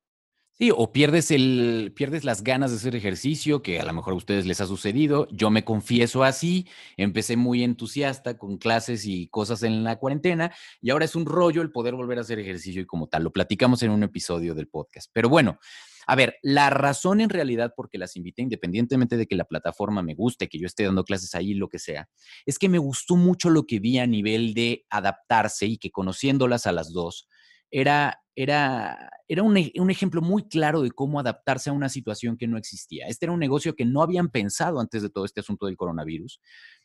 Sí, 0.56 0.72
o 0.72 0.92
pierdes, 0.92 1.32
el, 1.32 1.94
pierdes 1.96 2.24
las 2.24 2.44
ganas 2.44 2.70
de 2.70 2.78
hacer 2.78 2.96
ejercicio, 2.96 3.64
que 3.64 3.80
a 3.80 3.86
lo 3.86 3.92
mejor 3.92 4.14
a 4.14 4.18
ustedes 4.18 4.46
les 4.46 4.62
ha 4.62 4.68
sucedido. 4.68 5.28
Yo 5.32 5.50
me 5.50 5.66
confieso 5.66 6.24
así, 6.24 6.68
empecé 6.96 7.38
muy 7.38 7.64
entusiasta 7.64 8.38
con 8.38 8.60
clases 8.60 9.06
y 9.08 9.28
cosas 9.30 9.64
en 9.64 9.84
la 9.84 9.98
cuarentena 9.98 10.54
y 10.80 10.92
ahora 10.92 11.06
es 11.06 11.16
un 11.16 11.26
rollo 11.26 11.64
el 11.64 11.72
poder 11.72 11.96
volver 11.96 12.20
a 12.20 12.22
hacer 12.22 12.38
ejercicio 12.38 12.84
y 12.84 12.86
como 12.86 13.08
tal. 13.08 13.24
Lo 13.24 13.32
platicamos 13.34 13.82
en 13.82 13.90
un 13.90 14.04
episodio 14.04 14.54
del 14.54 14.68
podcast. 14.68 15.10
Pero 15.12 15.28
bueno, 15.28 15.58
a 16.06 16.16
ver, 16.16 16.36
la 16.44 16.70
razón 16.70 17.22
en 17.22 17.30
realidad 17.30 17.74
por 17.76 17.90
que 17.90 17.98
las 17.98 18.16
invité, 18.16 18.44
independientemente 18.44 19.18
de 19.18 19.26
que 19.26 19.36
la 19.36 19.46
plataforma 19.46 20.04
me 20.04 20.14
guste, 20.14 20.50
que 20.50 20.60
yo 20.60 20.68
esté 20.68 20.84
dando 20.84 21.04
clases 21.04 21.34
ahí, 21.34 21.56
lo 21.56 21.68
que 21.68 21.80
sea, 21.80 22.10
es 22.46 22.60
que 22.60 22.70
me 22.70 22.78
gustó 22.78 23.16
mucho 23.16 23.50
lo 23.50 23.66
que 23.66 23.80
vi 23.80 23.98
a 23.98 24.06
nivel 24.06 24.54
de 24.54 24.86
adaptarse 24.92 25.66
y 25.66 25.78
que 25.78 25.90
conociéndolas 25.90 26.68
a 26.68 26.72
las 26.72 26.92
dos, 26.92 27.28
era, 27.72 28.22
era, 28.36 29.10
era 29.34 29.44
un, 29.44 29.58
un, 29.76 29.90
ejemplo 29.90 30.22
muy 30.22 30.44
claro 30.44 30.82
de 30.82 30.92
cómo 30.92 31.20
adaptarse 31.20 31.70
a 31.70 31.74
una 31.74 31.90
situación 31.90 32.38
que 32.38 32.48
no 32.48 32.58
existía. 32.58 33.08
Este 33.08 33.26
era 33.26 33.34
un 33.34 33.40
negocio 33.40 33.76
que 33.76 33.84
no 33.84 34.02
habían 34.02 34.30
pensado 34.30 34.80
antes 34.80 35.02
de 35.02 35.10
todo 35.10 35.26
este 35.26 35.40
asunto 35.40 35.66
del 35.66 35.76
coronavirus 35.76 36.40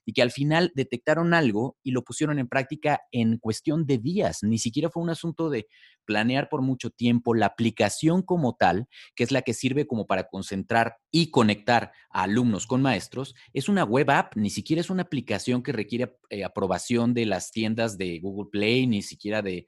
y 0.09 0.15
que 0.15 0.23
al 0.23 0.31
final 0.31 0.73
detectaron 0.75 1.35
algo 1.35 1.77
y 1.83 1.91
lo 1.91 2.03
pusieron 2.03 2.39
en 2.39 2.49
práctica 2.49 3.03
en 3.13 3.37
cuestión 3.37 3.85
de 3.85 3.99
días. 3.99 4.39
Ni 4.41 4.57
siquiera 4.57 4.89
fue 4.89 5.03
un 5.03 5.11
asunto 5.11 5.51
de 5.51 5.67
planear 6.07 6.49
por 6.49 6.63
mucho 6.63 6.89
tiempo 6.89 7.35
la 7.35 7.45
aplicación 7.45 8.23
como 8.23 8.57
tal, 8.57 8.87
que 9.15 9.23
es 9.23 9.33
la 9.33 9.43
que 9.43 9.53
sirve 9.53 9.87
como 9.87 10.07
para 10.07 10.27
concentrar 10.27 10.97
y 11.11 11.31
conectar 11.31 11.93
a 12.09 12.23
alumnos 12.23 12.67
con 12.67 12.81
maestros, 12.81 13.35
es 13.53 13.69
una 13.69 13.85
web 13.85 14.09
app, 14.09 14.35
ni 14.35 14.49
siquiera 14.49 14.81
es 14.81 14.89
una 14.89 15.03
aplicación 15.03 15.63
que 15.63 15.73
requiere 15.73 16.17
eh, 16.31 16.43
aprobación 16.43 17.13
de 17.13 17.27
las 17.27 17.51
tiendas 17.51 17.99
de 17.99 18.19
Google 18.21 18.49
Play, 18.51 18.87
ni 18.87 19.03
siquiera 19.03 19.43
de, 19.43 19.67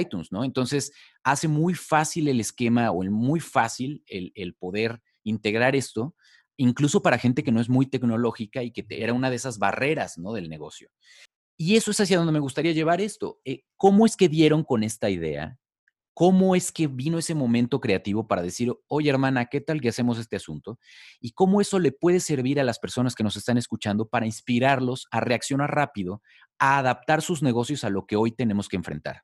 iTunes, 0.00 0.32
¿no? 0.32 0.42
Entonces, 0.42 0.92
hace 1.22 1.48
muy 1.48 1.74
fácil 1.74 2.28
el 2.28 2.40
esquema 2.40 2.90
o 2.92 3.02
el 3.02 3.10
muy 3.10 3.40
fácil 3.40 4.02
el 4.06 4.54
poder 4.54 5.02
integrar 5.22 5.76
esto 5.76 6.14
incluso 6.62 7.02
para 7.02 7.18
gente 7.18 7.42
que 7.42 7.50
no 7.50 7.60
es 7.60 7.68
muy 7.68 7.86
tecnológica 7.86 8.62
y 8.62 8.70
que 8.70 8.86
era 8.88 9.12
una 9.12 9.30
de 9.30 9.36
esas 9.36 9.58
barreras 9.58 10.16
¿no? 10.16 10.32
del 10.32 10.48
negocio. 10.48 10.90
Y 11.56 11.76
eso 11.76 11.90
es 11.90 12.00
hacia 12.00 12.18
donde 12.18 12.32
me 12.32 12.38
gustaría 12.38 12.72
llevar 12.72 13.00
esto. 13.00 13.40
Eh, 13.44 13.64
¿Cómo 13.76 14.06
es 14.06 14.16
que 14.16 14.28
dieron 14.28 14.62
con 14.62 14.84
esta 14.84 15.10
idea? 15.10 15.58
¿Cómo 16.14 16.54
es 16.54 16.70
que 16.70 16.86
vino 16.86 17.18
ese 17.18 17.34
momento 17.34 17.80
creativo 17.80 18.28
para 18.28 18.42
decir, 18.42 18.72
oye 18.86 19.10
hermana, 19.10 19.46
¿qué 19.46 19.60
tal 19.60 19.80
que 19.80 19.88
hacemos 19.88 20.18
este 20.18 20.36
asunto? 20.36 20.78
Y 21.20 21.32
cómo 21.32 21.60
eso 21.60 21.78
le 21.78 21.90
puede 21.90 22.20
servir 22.20 22.60
a 22.60 22.64
las 22.64 22.78
personas 22.78 23.14
que 23.14 23.24
nos 23.24 23.36
están 23.36 23.58
escuchando 23.58 24.06
para 24.06 24.26
inspirarlos 24.26 25.08
a 25.10 25.20
reaccionar 25.20 25.74
rápido, 25.74 26.22
a 26.58 26.78
adaptar 26.78 27.22
sus 27.22 27.42
negocios 27.42 27.82
a 27.82 27.90
lo 27.90 28.06
que 28.06 28.16
hoy 28.16 28.30
tenemos 28.30 28.68
que 28.68 28.76
enfrentar. 28.76 29.22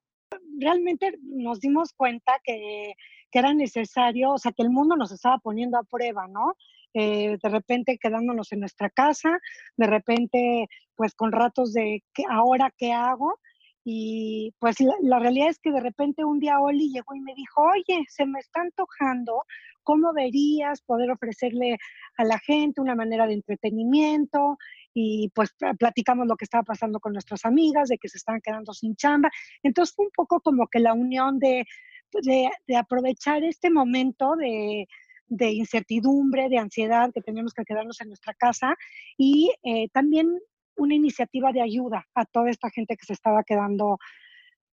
Realmente 0.58 1.18
nos 1.22 1.60
dimos 1.60 1.92
cuenta 1.92 2.40
que, 2.42 2.94
que 3.30 3.38
era 3.38 3.54
necesario, 3.54 4.32
o 4.32 4.38
sea, 4.38 4.50
que 4.50 4.62
el 4.62 4.70
mundo 4.70 4.96
nos 4.96 5.12
estaba 5.12 5.38
poniendo 5.38 5.78
a 5.78 5.84
prueba, 5.84 6.26
¿no? 6.26 6.56
Eh, 6.94 7.36
de 7.42 7.48
repente 7.48 7.98
quedándonos 7.98 8.52
en 8.52 8.60
nuestra 8.60 8.88
casa, 8.90 9.38
de 9.76 9.86
repente 9.86 10.68
pues 10.96 11.14
con 11.14 11.32
ratos 11.32 11.72
de 11.72 12.02
¿qué, 12.14 12.24
ahora 12.28 12.72
qué 12.76 12.92
hago. 12.92 13.38
Y 13.84 14.54
pues 14.58 14.76
la, 15.02 15.18
realidad 15.18 15.48
es 15.48 15.58
que 15.58 15.70
de 15.70 15.80
repente 15.80 16.24
un 16.24 16.40
día 16.40 16.60
Oli 16.60 16.90
llegó 16.92 17.14
y 17.14 17.20
me 17.20 17.34
dijo, 17.34 17.62
oye, 17.62 18.04
se 18.08 18.26
me 18.26 18.38
está 18.38 18.60
antojando, 18.60 19.42
¿cómo 19.82 20.12
verías 20.12 20.82
poder 20.82 21.10
ofrecerle 21.10 21.78
a 22.18 22.24
la 22.24 22.38
gente 22.38 22.82
una 22.82 22.94
manera 22.94 23.26
de 23.26 23.34
entretenimiento? 23.34 24.58
Y 24.92 25.30
pues 25.34 25.54
platicamos 25.78 26.26
lo 26.26 26.36
que 26.36 26.44
estaba 26.44 26.64
pasando 26.64 27.00
con 27.00 27.14
nuestras 27.14 27.46
amigas, 27.46 27.88
de 27.88 27.96
que 27.96 28.08
se 28.10 28.18
estaban 28.18 28.42
quedando 28.42 28.74
sin 28.74 28.94
chamba. 28.94 29.30
Entonces 29.62 29.94
fue 29.94 30.06
un 30.06 30.12
poco 30.14 30.40
como 30.40 30.66
que 30.66 30.80
la 30.80 30.92
unión 30.92 31.38
de, 31.38 31.64
de 32.12 32.76
aprovechar 32.76 33.42
este 33.42 33.70
momento 33.70 34.36
de, 34.36 34.86
de 35.28 35.52
incertidumbre, 35.52 36.48
de 36.48 36.58
ansiedad, 36.58 37.10
que 37.12 37.20
teníamos 37.20 37.52
que 37.52 37.64
quedarnos 37.64 38.00
en 38.00 38.08
nuestra 38.08 38.34
casa 38.34 38.76
y 39.16 39.50
eh, 39.62 39.88
también 39.90 40.38
una 40.76 40.94
iniciativa 40.94 41.52
de 41.52 41.60
ayuda 41.60 42.06
a 42.14 42.24
toda 42.24 42.50
esta 42.50 42.70
gente 42.70 42.96
que 42.96 43.06
se 43.06 43.12
estaba 43.12 43.42
quedando 43.44 43.98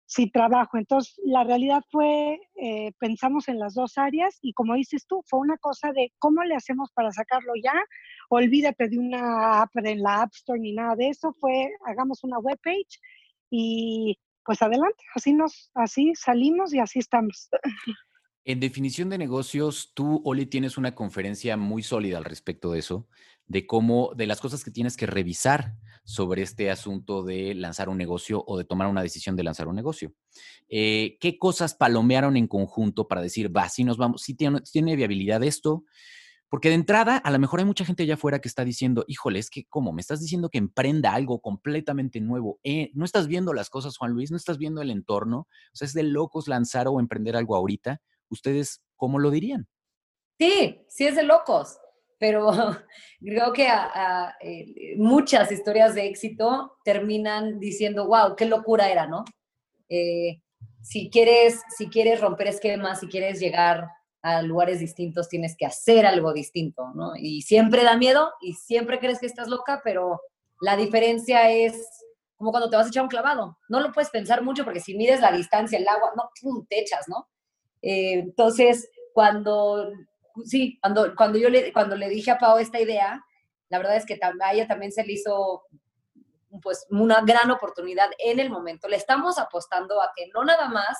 sin 0.07 0.31
trabajo. 0.31 0.77
Entonces, 0.77 1.15
la 1.25 1.45
realidad 1.45 1.83
fue, 1.91 2.39
eh, 2.57 2.93
pensamos 2.99 3.49
en 3.49 3.59
las 3.59 3.75
dos 3.75 3.97
áreas 3.97 4.39
y 4.43 4.53
como 4.53 4.75
dices 4.75 5.07
tú, 5.07 5.23
fue 5.27 5.41
una 5.41 5.57
cosa 5.59 5.93
de 5.93 6.13
cómo 6.19 6.43
le 6.45 6.55
hacemos 6.55 6.91
para 6.93 7.11
sacarlo 7.11 7.53
ya. 7.63 7.75
Olvídate 8.29 8.89
de 8.89 8.99
una 8.99 9.63
app 9.63 9.71
en 9.77 10.03
la 10.03 10.23
App 10.23 10.33
Store 10.35 10.61
ni 10.61 10.73
nada 10.73 10.95
de 10.95 11.09
eso. 11.09 11.33
Fue, 11.41 11.71
hagamos 11.87 12.23
una 12.23 12.39
web 12.39 12.59
page 12.63 13.01
y 13.51 14.19
pues 14.45 14.61
adelante, 14.61 15.03
así 15.15 15.33
nos, 15.33 15.71
así 15.75 16.13
salimos 16.15 16.75
y 16.75 16.79
así 16.79 16.99
estamos. 16.99 17.49
En 18.47 18.61
definición 18.61 19.09
de 19.09 19.17
negocios, 19.17 19.93
tú, 19.95 20.21
Oli, 20.25 20.45
tienes 20.45 20.77
una 20.77 20.95
conferencia 20.95 21.57
muy 21.57 21.83
sólida 21.83 22.19
al 22.19 22.27
respecto 22.27 22.73
de 22.73 22.81
eso, 22.81 23.09
de 23.47 23.67
cómo, 23.67 24.13
de 24.15 24.27
las 24.27 24.41
cosas 24.41 24.63
que 24.63 24.71
tienes 24.71 24.99
que 24.99 25.07
revisar 25.07 25.77
sobre 26.05 26.43
este 26.43 26.71
asunto 26.71 27.23
de 27.23 27.55
lanzar 27.55 27.89
un 27.89 27.97
negocio 27.97 28.45
o 28.47 28.59
de 28.59 28.65
tomar 28.65 28.89
una 28.89 29.03
decisión 29.03 29.35
de 29.35 29.45
lanzar 29.45 29.67
un 29.67 29.77
negocio. 29.77 30.13
Eh, 30.69 31.17
¿Qué 31.21 31.39
cosas 31.39 31.75
palomearon 31.75 32.37
en 32.37 32.47
conjunto 32.47 33.09
para 33.09 33.23
decir, 33.23 33.55
va, 33.55 33.71
si 33.71 33.83
nos 33.83 33.97
vamos, 33.97 34.21
si 34.21 34.35
tiene, 34.35 34.61
tiene 34.61 34.95
viabilidad 34.95 35.43
esto? 35.43 35.85
Porque 36.51 36.69
de 36.69 36.75
entrada, 36.75 37.17
a 37.17 37.31
lo 37.31 37.39
mejor 37.39 37.61
hay 37.61 37.65
mucha 37.65 37.87
gente 37.87 38.03
allá 38.03 38.15
afuera 38.15 38.41
que 38.41 38.49
está 38.49 38.65
diciendo, 38.65 39.05
híjole, 39.09 39.39
es 39.39 39.49
que, 39.49 39.65
¿cómo? 39.65 39.93
Me 39.93 40.03
estás 40.03 40.21
diciendo 40.21 40.51
que 40.51 40.59
emprenda 40.59 41.15
algo 41.15 41.41
completamente 41.41 42.21
nuevo. 42.21 42.61
Eh, 42.63 42.91
no 42.93 43.07
estás 43.07 43.27
viendo 43.27 43.55
las 43.55 43.71
cosas, 43.71 43.97
Juan 43.97 44.13
Luis, 44.13 44.31
no 44.31 44.37
estás 44.37 44.59
viendo 44.59 44.83
el 44.83 44.91
entorno. 44.91 45.49
O 45.49 45.77
sea, 45.77 45.87
es 45.87 45.95
de 45.95 46.05
locos 46.05 46.47
lanzar 46.47 46.87
o 46.89 47.01
emprender 47.01 47.35
algo 47.35 47.57
ahorita. 47.57 48.03
¿Ustedes 48.29 48.83
cómo 48.97 49.19
lo 49.19 49.31
dirían? 49.31 49.67
Sí, 50.39 50.85
sí 50.89 51.07
es 51.07 51.17
de 51.17 51.23
locos, 51.23 51.79
pero 52.19 52.51
creo 53.21 53.53
que 53.53 53.69
eh, 54.41 54.95
muchas 54.97 55.53
historias 55.53 55.95
de 55.95 56.07
éxito 56.07 56.77
terminan 56.85 57.59
diciendo, 57.61 58.07
wow, 58.07 58.35
qué 58.37 58.47
locura 58.47 58.91
era, 58.91 59.07
¿no? 59.07 59.25
Eh, 59.89 60.41
si, 60.83 61.11
quieres, 61.11 61.63
si 61.77 61.89
quieres 61.89 62.21
romper 62.21 62.49
esquemas, 62.49 63.01
si 63.01 63.09
quieres 63.09 63.41
llegar 63.41 63.89
a 64.23 64.43
lugares 64.43 64.81
distintos, 64.81 65.29
tienes 65.29 65.55
que 65.57 65.67
hacer 65.67 66.07
algo 66.07 66.33
distinto, 66.33 66.91
¿no? 66.95 67.13
Y 67.17 67.43
siempre 67.43 67.85
da 67.85 67.97
miedo 67.97 68.33
y 68.41 68.55
siempre 68.55 68.99
crees 68.99 69.21
que 69.21 69.27
estás 69.27 69.49
loca, 69.49 69.83
pero 69.85 70.21
la 70.61 70.77
diferencia 70.77 71.51
es 71.51 71.87
como 72.37 72.51
cuando 72.51 72.71
te 72.71 72.77
vas 72.77 72.87
a 72.87 72.89
echar 72.89 73.03
un 73.03 73.09
clavado. 73.09 73.59
No 73.69 73.81
lo 73.81 73.93
puedes 73.93 74.11
pensar 74.11 74.43
mucho 74.43 74.65
porque 74.65 74.81
si 74.81 74.97
mides 74.97 75.21
la 75.21 75.33
distancia, 75.33 75.79
el 75.79 75.87
agua, 75.87 76.13
no, 76.17 76.31
te 76.69 76.81
echas, 76.81 77.09
¿no? 77.09 77.29
Eh, 77.87 78.15
entonces, 78.15 78.91
cuando, 79.13 79.93
sí, 80.45 80.79
cuando, 80.81 81.15
cuando 81.15 81.39
yo 81.39 81.51
le, 81.51 81.71
cuando 81.73 81.97
le 81.97 82.09
dije 82.09 82.31
a 82.31 82.39
Pau 82.39 82.57
esta 82.59 82.81
idea, 82.81 83.23
la 83.69 83.79
verdad 83.79 83.97
es 83.97 84.07
que 84.07 84.19
a 84.23 84.53
ella 84.53 84.67
también 84.67 84.91
se 84.91 85.05
le 85.05 85.13
hizo 85.13 85.65
pues 86.63 86.87
una 86.89 87.21
gran 87.23 87.51
oportunidad 87.51 88.09
en 88.19 88.41
el 88.41 88.49
momento. 88.49 88.89
Le 88.89 88.97
estamos 88.97 89.39
apostando 89.39 90.01
a 90.01 90.13
que 90.17 90.29
no 90.33 90.45
nada 90.45 90.69
más 90.69 90.97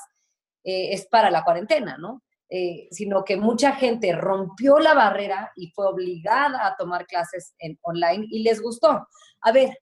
eh, 0.63 0.93
es 0.93 1.07
para 1.07 1.31
la 1.31 1.43
cuarentena, 1.43 1.97
¿no? 1.97 2.21
Eh, 2.49 2.87
sino 2.91 3.23
que 3.23 3.37
mucha 3.37 3.71
gente 3.71 4.13
rompió 4.13 4.77
la 4.77 4.93
barrera 4.93 5.51
y 5.55 5.71
fue 5.71 5.87
obligada 5.87 6.67
a 6.67 6.75
tomar 6.75 7.07
clases 7.07 7.55
en 7.57 7.79
online 7.81 8.27
y 8.29 8.43
les 8.43 8.61
gustó. 8.61 9.07
A 9.41 9.51
ver, 9.51 9.79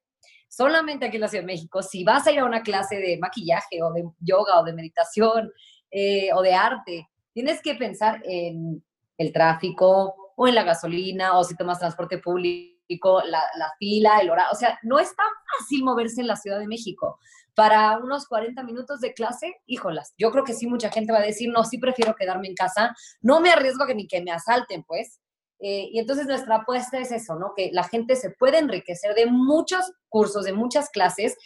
solamente 0.48 1.06
aquí 1.06 1.18
en 1.18 1.22
la 1.22 1.28
Ciudad 1.28 1.44
de 1.44 1.54
México, 1.54 1.82
si 1.82 2.06
vas 2.06 2.26
a 2.26 2.32
ir 2.32 2.40
a 2.40 2.46
una 2.46 2.64
clase 2.64 2.96
de 2.96 3.18
maquillaje 3.18 3.84
o 3.84 3.92
de 3.92 4.06
yoga 4.20 4.60
o 4.60 4.64
de 4.64 4.72
meditación 4.72 5.52
eh, 5.96 6.34
o 6.34 6.42
de 6.42 6.56
arte. 6.56 7.08
Tienes 7.34 7.62
que 7.62 7.76
pensar 7.76 8.20
en 8.26 8.84
el 9.16 9.32
tráfico 9.32 10.34
o 10.36 10.48
en 10.48 10.56
la 10.56 10.64
gasolina 10.64 11.38
o 11.38 11.44
si 11.44 11.56
tomas 11.56 11.78
transporte 11.78 12.18
público, 12.18 13.22
la, 13.28 13.72
fila, 13.78 14.18
el 14.20 14.32
horario. 14.32 14.52
O 14.52 14.56
sea, 14.56 14.80
no 14.82 14.98
es 14.98 15.16
tan 15.16 15.28
fácil 15.52 15.84
moverse 15.84 16.22
en 16.22 16.28
la 16.28 16.36
Ciudad 16.36 16.58
de 16.58 16.68
México. 16.68 17.20
Para 17.54 18.00
unos 18.00 18.28
40 18.28 18.64
minutos 18.64 19.02
de 19.02 19.14
clase, 19.14 19.54
híjolas, 19.68 20.16
yo 20.18 20.32
creo 20.32 20.44
que 20.44 20.54
sí 20.54 20.66
mucha 20.66 20.90
gente 20.90 21.14
va 21.14 21.20
a 21.20 21.26
decir, 21.26 21.52
no, 21.52 21.64
sí 21.64 21.78
prefiero 21.78 22.16
quedarme 22.16 22.48
en 22.48 22.56
casa, 22.56 22.96
no 23.22 23.40
me 23.40 23.52
arriesgo 23.52 23.86
que 23.86 23.94
ni 23.94 24.08
que 24.08 24.24
me 24.24 24.32
asalten, 24.32 24.84
pues. 24.84 25.20
Eh, 25.60 25.90
y 25.92 26.00
entonces 26.00 26.26
nuestra 26.26 26.56
apuesta 26.56 26.98
es 26.98 27.12
eso, 27.12 27.36
¿no? 27.36 27.54
Que 27.56 27.70
la 27.72 27.84
gente 27.84 28.16
se 28.16 28.32
puede 28.32 28.58
enriquecer 28.58 29.14
de 29.14 29.28
muchos 29.28 29.92
cursos, 30.10 30.44
de 30.44 30.54
muchas 30.54 30.90
clases 30.90 31.38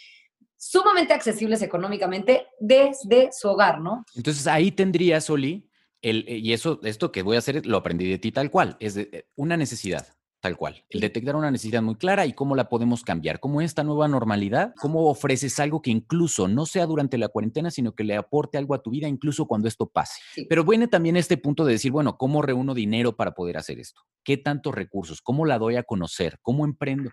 sumamente 0.58 1.14
accesibles 1.14 1.62
económicamente 1.62 2.48
desde 2.60 3.30
su 3.32 3.48
hogar, 3.48 3.80
¿no? 3.80 4.04
Entonces 4.14 4.46
ahí 4.46 4.72
tendrías, 4.72 5.30
Oli, 5.30 5.70
el, 6.02 6.24
eh, 6.28 6.38
y 6.38 6.52
eso, 6.52 6.80
esto 6.82 7.10
que 7.12 7.22
voy 7.22 7.36
a 7.36 7.38
hacer 7.38 7.64
lo 7.64 7.78
aprendí 7.78 8.08
de 8.08 8.18
ti 8.18 8.32
tal 8.32 8.50
cual, 8.50 8.76
es 8.80 8.94
de, 8.94 9.08
eh, 9.12 9.28
una 9.36 9.56
necesidad. 9.56 10.06
Tal 10.40 10.56
cual. 10.56 10.84
El 10.88 11.00
detectar 11.00 11.34
una 11.34 11.50
necesidad 11.50 11.82
muy 11.82 11.96
clara 11.96 12.24
y 12.24 12.32
cómo 12.32 12.54
la 12.54 12.68
podemos 12.68 13.02
cambiar. 13.02 13.40
Cómo 13.40 13.60
esta 13.60 13.82
nueva 13.82 14.06
normalidad, 14.06 14.72
cómo 14.80 15.08
ofreces 15.08 15.58
algo 15.58 15.82
que 15.82 15.90
incluso 15.90 16.46
no 16.46 16.64
sea 16.64 16.86
durante 16.86 17.18
la 17.18 17.26
cuarentena, 17.26 17.72
sino 17.72 17.92
que 17.92 18.04
le 18.04 18.14
aporte 18.14 18.56
algo 18.56 18.74
a 18.74 18.80
tu 18.80 18.90
vida, 18.90 19.08
incluso 19.08 19.46
cuando 19.46 19.66
esto 19.66 19.88
pase. 19.88 20.20
Pero 20.48 20.62
viene 20.62 20.86
también 20.86 21.16
este 21.16 21.38
punto 21.38 21.64
de 21.64 21.72
decir, 21.72 21.90
bueno, 21.90 22.16
¿cómo 22.16 22.40
reúno 22.40 22.72
dinero 22.72 23.16
para 23.16 23.32
poder 23.32 23.56
hacer 23.56 23.80
esto? 23.80 24.02
¿Qué 24.22 24.36
tantos 24.36 24.76
recursos? 24.76 25.20
¿Cómo 25.22 25.44
la 25.44 25.58
doy 25.58 25.74
a 25.74 25.82
conocer? 25.82 26.38
¿Cómo 26.40 26.64
emprendo? 26.64 27.10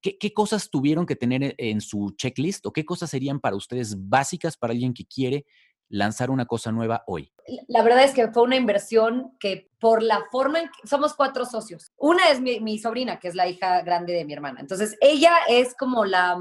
Qué, 0.00 0.32
cosas 0.32 0.70
tuvieron 0.70 1.06
que 1.06 1.16
tener 1.16 1.42
e, 1.42 1.54
en 1.58 1.80
su 1.80 2.14
checklist 2.16 2.66
o 2.66 2.72
qué 2.72 2.84
cosas 2.84 3.10
serían 3.10 3.40
para 3.40 3.56
ustedes 3.56 3.94
básicas 4.08 4.56
para 4.56 4.72
alguien 4.72 4.94
que 4.94 5.06
quiere 5.06 5.46
lanzar 5.88 6.30
una 6.30 6.46
cosa 6.46 6.72
nueva 6.72 7.04
hoy? 7.06 7.32
La 7.68 7.82
verdad 7.82 8.04
es 8.04 8.12
que 8.12 8.28
fue 8.28 8.42
una 8.42 8.56
inversión 8.56 9.36
que 9.38 9.70
por 9.78 10.02
la 10.02 10.24
forma 10.30 10.60
en 10.60 10.66
que 10.66 10.88
somos 10.88 11.14
cuatro 11.14 11.44
socios. 11.44 11.92
Una 11.96 12.30
es 12.30 12.40
mi, 12.40 12.78
sobrina, 12.78 13.18
que 13.18 13.28
es 13.28 13.34
la 13.34 13.48
hija 13.48 13.82
grande 13.82 14.12
de 14.12 14.24
mi 14.24 14.32
hermana. 14.32 14.60
Entonces, 14.60 14.96
ella 15.00 15.34
es 15.48 15.74
como 15.76 16.04
la, 16.04 16.38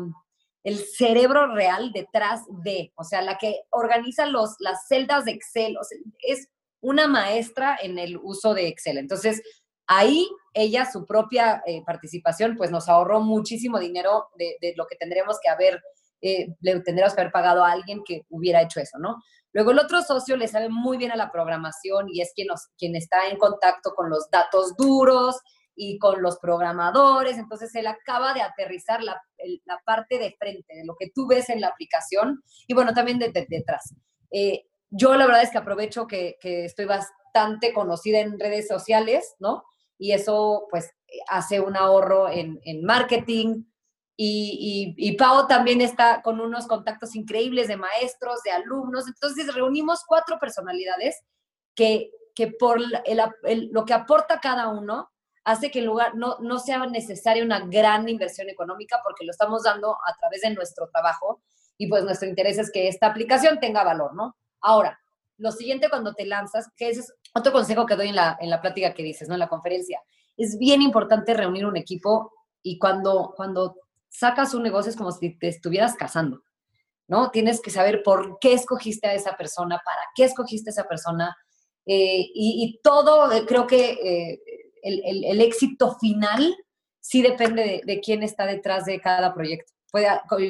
el 0.64 0.78
cerebro 0.80 1.54
real 1.54 1.92
detrás 1.94 2.42
de, 2.64 2.92
o 2.96 3.04
sea, 3.04 3.22
la 3.22 3.38
que 3.38 3.62
organiza 3.70 4.26
los, 4.26 4.56
las 4.60 4.88
celdas 4.88 5.26
de 5.26 5.32
Excel. 5.32 5.78
es 6.20 6.50
una 6.82 7.08
maestra 7.08 7.78
en 7.82 8.00
el 8.00 8.18
uso 8.18 8.54
de 8.54 8.68
Excel. 8.68 8.98
Entonces, 8.98 9.42
ahí 9.88 10.28
ella, 10.56 10.90
su 10.90 11.06
propia 11.06 11.62
eh, 11.68 11.84
participación, 11.86 12.56
pues 12.56 12.72
nos 12.72 12.88
ahorró 12.88 13.20
muchísimo 13.20 13.78
dinero 13.78 14.30
de, 14.38 14.74
lo 14.78 14.88
que 14.88 14.96
tendríamos 14.96 15.38
que 15.44 15.50
haber 15.50 15.84
eh, 16.22 16.48
le 16.62 16.82
pagado 17.32 17.64
a 17.64 17.72
alguien 17.72 18.02
que 18.06 18.22
hubiera 18.30 18.62
hecho 18.62 18.80
eso, 18.80 18.98
¿no? 18.98 19.22
Luego 19.52 19.72
el 19.72 19.80
otro 19.80 20.02
socio 20.02 20.38
le 20.38 20.48
sabe 20.48 20.70
muy 20.70 20.98
bien 20.98 21.12
a 21.12 21.18
la 21.18 21.32
programación 21.32 22.08
y 22.10 22.22
es 22.22 22.32
quien, 22.34 22.48
quien 22.78 22.96
está 22.96 23.28
en 23.28 23.38
contacto 23.38 23.94
con 23.94 24.10
los 24.10 24.30
datos 24.32 24.76
duros 24.78 25.40
y 25.76 26.00
con 26.00 26.22
los 26.22 26.40
programadores, 26.40 27.38
entonces 27.38 27.76
él 27.76 27.88
acaba 27.88 28.34
de 28.34 28.42
aterrizar 28.42 29.04
la, 29.04 29.22
la 29.66 29.80
parte 29.86 30.18
de 30.18 30.36
frente, 30.40 30.74
de 30.74 30.86
lo 30.86 30.96
que 30.98 31.12
tú 31.14 31.28
ves 31.28 31.50
en 31.50 31.60
la 31.60 31.68
aplicación 31.68 32.42
y 32.66 32.74
bueno, 32.74 32.94
también 32.94 33.20
de, 33.20 33.32
detrás. 33.50 33.94
Eh, 34.32 34.68
yo 34.90 35.16
la 35.16 35.26
verdad 35.26 35.44
es 35.44 35.52
que 35.52 35.58
aprovecho 35.58 36.08
que 36.08 36.38
estoy 36.42 36.86
bastante 36.86 37.74
conocida 37.74 38.20
en 38.20 38.40
redes 38.40 38.70
sociales, 38.70 39.36
¿no? 39.40 39.64
Y 39.98 40.12
eso 40.12 40.68
pues 40.70 40.92
hace 41.28 41.60
un 41.60 41.78
ahorro 41.78 42.30
en, 42.30 42.60
en 42.64 42.84
marketing, 42.84 43.64
y, 44.18 44.96
y, 44.98 45.18
Pau 45.18 45.46
también 45.48 45.82
está 45.82 46.22
con 46.22 46.40
unos 46.40 46.68
contactos 46.68 47.16
increíbles 47.16 47.68
de 47.68 47.76
maestros, 47.76 48.42
de 48.44 48.52
alumnos. 48.52 49.08
Entonces 49.08 49.54
reunimos 49.54 50.04
cuatro 50.08 50.40
personalidades 50.40 51.22
que, 51.76 52.12
que 52.34 52.48
por 52.48 52.80
lo 52.80 53.86
que 53.86 53.94
aporta 53.94 54.40
cada 54.40 54.70
uno 54.70 55.12
hace 55.44 55.70
que 55.70 55.80
el 55.80 55.86
lugar 55.86 56.16
no, 56.16 56.38
no 56.40 56.60
sea 56.60 56.86
necesaria 56.88 57.44
una 57.44 57.60
gran 57.60 58.08
inversión 58.08 58.50
económica 58.50 59.02
porque 59.04 59.26
lo 59.26 59.32
estamos 59.32 59.64
dando 59.64 59.92
a 59.94 60.16
través 60.18 60.42
de 60.42 60.54
nuestro 60.54 60.90
trabajo 60.90 61.42
y 61.78 61.88
pues 61.88 62.04
nuestro 62.04 62.28
interés 62.28 62.58
es 62.58 62.72
que 62.72 62.88
esta 62.88 63.08
aplicación 63.08 63.60
tenga 63.60 63.84
valor, 63.84 64.16
¿no? 64.16 64.36
Ahora, 64.62 64.98
lo 65.38 65.52
siguiente 65.52 65.90
cuando 65.90 66.14
te 66.14 66.26
lanzas, 66.26 66.70
que 66.78 66.90
es 66.90 67.14
otro 67.36 67.52
consejo 67.52 67.86
que 67.86 67.96
doy 67.96 68.08
en 68.08 68.16
la, 68.16 68.38
en 68.40 68.50
la 68.50 68.62
plática 68.62 68.94
que 68.94 69.04
dices, 69.04 69.28
¿no? 69.28 69.36
En 69.36 69.40
la 69.40 69.50
conferencia, 69.50 70.02
es 70.38 70.58
bien 70.58 70.82
importante 70.82 71.34
reunir 71.34 71.66
un 71.66 71.78
equipo 71.78 72.32
y 72.62 72.80
cuando, 72.80 73.34
cuando 73.36 73.76
sacas 74.10 74.54
un 74.54 74.64
negocio 74.64 74.90
es 74.90 74.96
como 74.96 75.12
si 75.12 75.38
te 75.38 75.50
estuvieras 75.50 75.96
casando, 75.96 76.42
¿no? 77.08 77.30
Tienes 77.32 77.62
que 77.62 77.72
saber 77.72 78.02
por 78.04 78.40
qué 78.40 78.54
escogiste 78.54 79.08
a 79.08 79.14
esa 79.14 79.36
persona, 79.36 79.82
para 79.84 80.02
qué 80.16 80.24
escogiste 80.24 80.70
a 80.70 80.74
esa 80.74 80.88
persona. 80.88 81.36
Eh, 81.86 82.26
y, 82.34 82.80
todo, 82.82 83.32
eh, 83.32 83.46
creo 83.46 83.68
que 83.68 83.92
eh, 83.92 84.40
el, 84.82 85.42
éxito 85.42 85.96
final 86.00 86.56
sí 87.00 87.22
depende 87.22 87.82
de, 87.86 88.00
quién 88.00 88.24
está 88.24 88.46
detrás 88.46 88.86
de 88.86 89.00
cada 89.00 89.34
proyecto. 89.34 89.74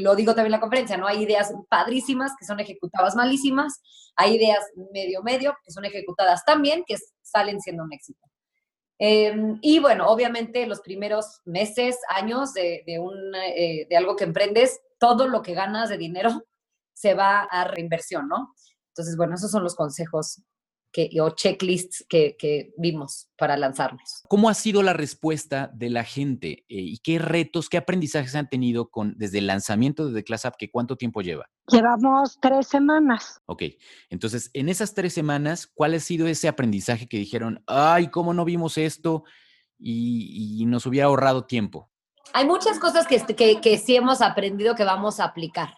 Lo 0.02 0.16
digo 0.16 0.34
también 0.34 0.48
en 0.48 0.52
la 0.52 0.60
conferencia, 0.60 0.98
¿no? 0.98 1.08
Hay 1.08 1.24
ideas 1.24 1.54
padrísimas 1.70 2.34
que 2.38 2.46
son 2.46 2.60
ejecutadas 2.60 3.16
malísimas, 3.16 3.82
hay 4.16 4.36
ideas 4.36 4.64
medio 4.94 5.24
medio 5.24 5.56
que 5.64 5.72
son 5.72 5.86
ejecutadas 5.86 6.44
tan 6.46 6.62
bien 6.62 6.84
que 6.86 6.96
salen 7.22 7.60
siendo 7.62 7.84
un 7.84 7.94
éxito. 7.94 8.20
Em, 8.98 9.60
y 9.62 9.80
bueno, 9.80 10.08
obviamente 10.08 10.66
los 10.68 10.82
primeros 10.82 11.42
meses, 11.44 11.98
años 12.10 12.54
de, 12.54 12.84
de, 12.86 13.00
un, 13.00 13.36
eh, 13.36 13.88
de 13.90 13.98
algo 13.98 14.16
que 14.16 14.24
emprendes, 14.24 14.80
todo 15.00 15.28
lo 15.28 15.42
que 15.42 15.54
ganas 15.54 15.90
de 15.90 15.98
dinero 15.98 16.30
se 16.94 17.14
va 17.14 17.42
a 17.42 17.66
reinversión, 17.66 18.28
¿no? 18.28 18.54
Entonces, 18.90 19.18
bueno, 19.18 19.36
esos 19.36 19.52
son 19.52 19.64
los 19.64 19.76
consejos 19.76 20.42
que, 20.96 21.10
o 21.20 21.30
checklists 21.32 22.06
que, 22.08 22.38
que, 22.40 22.74
vimos 22.78 23.28
para 23.38 23.58
lanzarnos. 23.58 24.24
¿Cómo 24.30 24.48
ha 24.48 24.54
sido 24.54 24.82
la 24.82 24.94
respuesta 24.94 25.70
de 25.74 25.90
la 25.90 26.06
gente 26.06 26.64
eh, 26.70 26.80
y 26.80 27.00
qué 27.00 27.20
retos, 27.20 27.68
qué 27.68 27.76
aprendizajes 27.76 28.34
han 28.34 28.48
tenido 28.48 28.90
con, 28.90 29.14
desde 29.18 29.40
el 29.40 29.48
lanzamiento 29.48 30.08
de 30.08 30.14
The 30.14 30.24
Class 30.24 30.46
App? 30.46 30.56
Que 30.58 30.72
¿Cuánto 30.72 30.96
tiempo 30.96 31.22
lleva? 31.22 31.50
Llevamos 31.68 32.38
tres 32.42 32.68
semanas. 32.68 33.42
Ok, 33.46 33.64
entonces 34.10 34.50
en 34.54 34.70
esas 34.70 34.94
tres 34.94 35.12
semanas, 35.12 35.68
¿cuál 35.68 35.96
ha 35.96 36.00
sido 36.00 36.28
ese 36.28 36.48
aprendizaje 36.48 37.10
que 37.10 37.18
dijeron, 37.18 37.62
ay, 37.68 38.08
cómo 38.08 38.34
no 38.34 38.46
vimos 38.46 38.78
esto 38.78 39.26
y, 39.78 40.62
y 40.62 40.66
nos 40.66 40.86
hubiera 40.86 41.08
ahorrado 41.08 41.44
tiempo? 41.46 41.92
Hay 42.32 42.46
muchas 42.46 42.80
cosas 42.80 43.06
que, 43.06 43.20
que, 43.36 43.60
que 43.60 43.78
sí 43.78 43.98
hemos 43.98 44.22
aprendido 44.22 44.76
que 44.76 44.86
vamos 44.86 45.20
a 45.20 45.26
aplicar. 45.26 45.74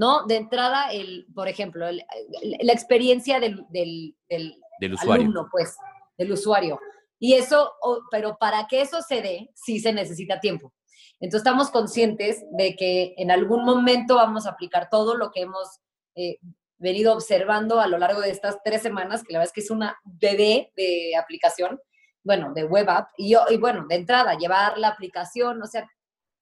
¿No? 0.00 0.24
De 0.24 0.36
entrada, 0.36 0.90
el, 0.90 1.26
por 1.34 1.46
ejemplo, 1.46 1.84
la 1.90 2.72
experiencia 2.72 3.38
del, 3.38 3.66
del, 3.68 4.16
del, 4.30 4.94
usuario. 4.94 5.24
alumno, 5.24 5.48
pues, 5.52 5.76
del 6.16 6.32
usuario. 6.32 6.80
Y 7.18 7.34
eso, 7.34 7.74
pero 8.10 8.38
para 8.38 8.66
que 8.66 8.80
eso 8.80 9.02
se 9.02 9.20
dé, 9.20 9.50
sí 9.54 9.78
se 9.78 9.92
necesita 9.92 10.40
tiempo. 10.40 10.72
Entonces 11.20 11.46
estamos 11.46 11.70
conscientes 11.70 12.42
de 12.52 12.76
que 12.76 13.12
en 13.18 13.30
algún 13.30 13.62
momento 13.62 14.14
vamos 14.14 14.46
a 14.46 14.52
aplicar 14.52 14.88
todo 14.88 15.16
lo 15.16 15.30
que 15.30 15.42
hemos 15.42 15.80
eh, 16.14 16.38
venido 16.78 17.12
observando 17.12 17.78
a 17.78 17.86
lo 17.86 17.98
largo 17.98 18.22
de 18.22 18.30
estas 18.30 18.56
tres 18.64 18.80
semanas, 18.80 19.22
que 19.22 19.34
la 19.34 19.40
verdad 19.40 19.50
es 19.50 19.52
que 19.52 19.60
es 19.60 19.70
una 19.70 20.00
bebé 20.02 20.72
de 20.76 21.14
aplicación, 21.14 21.78
bueno, 22.24 22.54
de 22.54 22.64
web 22.64 22.88
app, 22.88 23.10
y, 23.18 23.34
y 23.50 23.56
bueno, 23.58 23.84
de 23.86 23.96
entrada, 23.96 24.38
llevar 24.38 24.78
la 24.78 24.88
aplicación, 24.88 25.60
o 25.60 25.66
sea, 25.66 25.86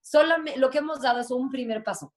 solamente 0.00 0.60
lo 0.60 0.70
que 0.70 0.78
hemos 0.78 1.02
dado 1.02 1.18
es 1.18 1.32
un 1.32 1.50
primer 1.50 1.82
paso 1.82 2.14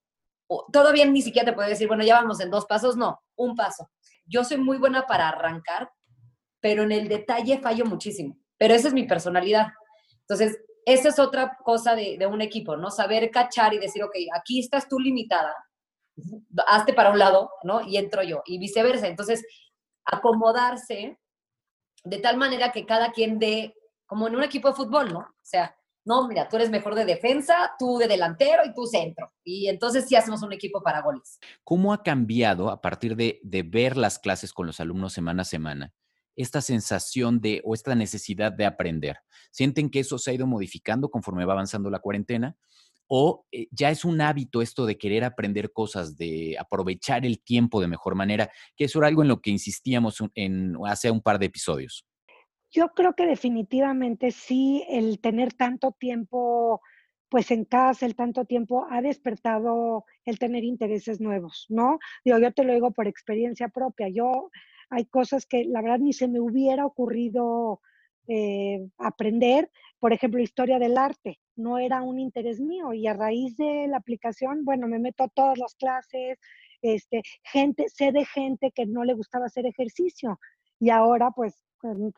todavía 0.72 1.06
ni 1.06 1.22
siquiera 1.22 1.46
te 1.46 1.52
puedo 1.54 1.68
decir, 1.68 1.88
bueno, 1.88 2.04
ya 2.04 2.20
vamos 2.20 2.40
en 2.40 2.50
dos 2.50 2.66
pasos, 2.66 2.96
no, 2.96 3.20
un 3.36 3.54
paso. 3.56 3.90
Yo 4.24 4.44
soy 4.44 4.58
muy 4.58 4.78
buena 4.78 5.06
para 5.06 5.28
arrancar, 5.28 5.90
pero 6.60 6.82
en 6.82 6.92
el 6.92 7.08
detalle 7.08 7.58
fallo 7.58 7.84
muchísimo, 7.84 8.38
pero 8.58 8.74
esa 8.74 8.88
es 8.88 8.94
mi 8.94 9.04
personalidad. 9.04 9.68
Entonces, 10.20 10.58
esa 10.84 11.08
es 11.08 11.18
otra 11.18 11.56
cosa 11.64 11.94
de, 11.94 12.16
de 12.18 12.26
un 12.26 12.40
equipo, 12.40 12.76
¿no? 12.76 12.90
Saber 12.90 13.30
cachar 13.30 13.74
y 13.74 13.78
decir, 13.78 14.02
ok, 14.02 14.14
aquí 14.34 14.60
estás 14.60 14.88
tú 14.88 14.98
limitada, 14.98 15.54
hazte 16.66 16.92
para 16.92 17.10
un 17.10 17.18
lado, 17.18 17.50
¿no? 17.62 17.80
Y 17.82 17.96
entro 17.96 18.22
yo, 18.22 18.42
y 18.46 18.58
viceversa. 18.58 19.06
Entonces, 19.06 19.44
acomodarse 20.04 21.18
de 22.04 22.18
tal 22.18 22.36
manera 22.36 22.72
que 22.72 22.86
cada 22.86 23.12
quien 23.12 23.38
dé, 23.38 23.74
como 24.06 24.26
en 24.26 24.36
un 24.36 24.42
equipo 24.42 24.68
de 24.68 24.74
fútbol, 24.74 25.12
¿no? 25.12 25.20
O 25.20 25.44
sea, 25.44 25.74
no, 26.04 26.26
mira, 26.26 26.48
tú 26.48 26.56
eres 26.56 26.70
mejor 26.70 26.94
de 26.94 27.04
defensa, 27.04 27.72
tú 27.78 27.98
de 27.98 28.08
delantero 28.08 28.62
y 28.66 28.74
tú 28.74 28.86
centro. 28.86 29.32
Y 29.44 29.68
entonces 29.68 30.06
sí 30.08 30.16
hacemos 30.16 30.42
un 30.42 30.52
equipo 30.52 30.82
para 30.82 31.00
goles. 31.00 31.38
¿Cómo 31.62 31.92
ha 31.92 32.02
cambiado 32.02 32.70
a 32.70 32.80
partir 32.80 33.14
de, 33.14 33.40
ver 33.42 33.96
las 33.96 34.18
clases 34.18 34.52
con 34.52 34.66
los 34.66 34.80
alumnos 34.80 35.12
semana 35.12 35.42
a 35.42 35.46
semana? 35.46 35.92
esta 36.34 36.62
sensación 36.62 37.42
de 37.42 37.60
o 37.62 37.74
esta 37.74 37.94
necesidad 37.94 38.52
de 38.52 38.64
aprender? 38.64 39.18
¿Sienten 39.50 39.90
que 39.90 40.00
eso 40.00 40.16
se 40.16 40.30
ha 40.30 40.34
ido 40.34 40.46
modificando 40.46 41.10
conforme 41.10 41.44
va 41.44 41.52
avanzando 41.52 41.90
la 41.90 41.98
cuarentena? 41.98 42.56
¿O 43.06 43.44
eh, 43.52 43.68
ya 43.70 43.90
es 43.90 44.02
un 44.06 44.18
hábito 44.22 44.62
esto 44.62 44.86
de 44.86 44.96
querer 44.96 45.24
aprender 45.24 45.72
cosas, 45.72 46.16
de 46.16 46.56
aprovechar 46.58 47.26
el 47.26 47.42
tiempo 47.42 47.82
de 47.82 47.88
mejor 47.88 48.14
manera? 48.14 48.50
Que 48.76 48.84
eso 48.84 48.98
era 48.98 49.08
algo 49.08 49.20
en 49.20 49.28
lo 49.28 49.42
que 49.42 49.50
insistíamos 49.50 50.22
hace 50.86 51.10
un 51.10 51.20
par 51.20 51.38
de 51.38 51.46
episodios. 51.46 52.06
Yo 52.72 52.88
creo 52.94 53.14
que 53.14 53.26
definitivamente 53.26 54.30
sí, 54.30 54.84
el 54.88 55.20
tener 55.20 55.52
tanto 55.52 55.92
tiempo 55.92 56.80
pues 57.28 57.50
en 57.50 57.64
casa, 57.64 58.04
el 58.04 58.14
tanto 58.14 58.44
tiempo 58.44 58.86
ha 58.90 59.00
despertado 59.00 60.04
el 60.26 60.38
tener 60.38 60.64
intereses 60.64 61.20
nuevos, 61.20 61.66
¿no? 61.70 61.98
Digo, 62.24 62.38
yo 62.38 62.52
te 62.52 62.64
lo 62.64 62.74
digo 62.74 62.90
por 62.90 63.06
experiencia 63.06 63.68
propia. 63.68 64.08
Yo 64.08 64.50
hay 64.90 65.06
cosas 65.06 65.46
que 65.46 65.64
la 65.64 65.80
verdad 65.80 65.98
ni 65.98 66.12
se 66.12 66.28
me 66.28 66.40
hubiera 66.40 66.84
ocurrido 66.84 67.80
eh, 68.28 68.86
aprender. 68.98 69.70
Por 69.98 70.12
ejemplo, 70.12 70.40
historia 70.42 70.78
del 70.78 70.98
arte, 70.98 71.40
no 71.56 71.78
era 71.78 72.02
un 72.02 72.18
interés 72.18 72.60
mío 72.60 72.92
y 72.92 73.06
a 73.06 73.14
raíz 73.14 73.56
de 73.56 73.86
la 73.88 73.98
aplicación, 73.98 74.64
bueno, 74.64 74.86
me 74.86 74.98
meto 74.98 75.24
a 75.24 75.28
todas 75.28 75.58
las 75.58 75.74
clases, 75.74 76.38
este, 76.82 77.22
gente, 77.44 77.88
sé 77.88 78.12
de 78.12 78.24
gente 78.24 78.72
que 78.72 78.86
no 78.86 79.04
le 79.04 79.14
gustaba 79.14 79.46
hacer 79.46 79.66
ejercicio 79.66 80.38
y 80.78 80.90
ahora 80.90 81.30
pues 81.30 81.62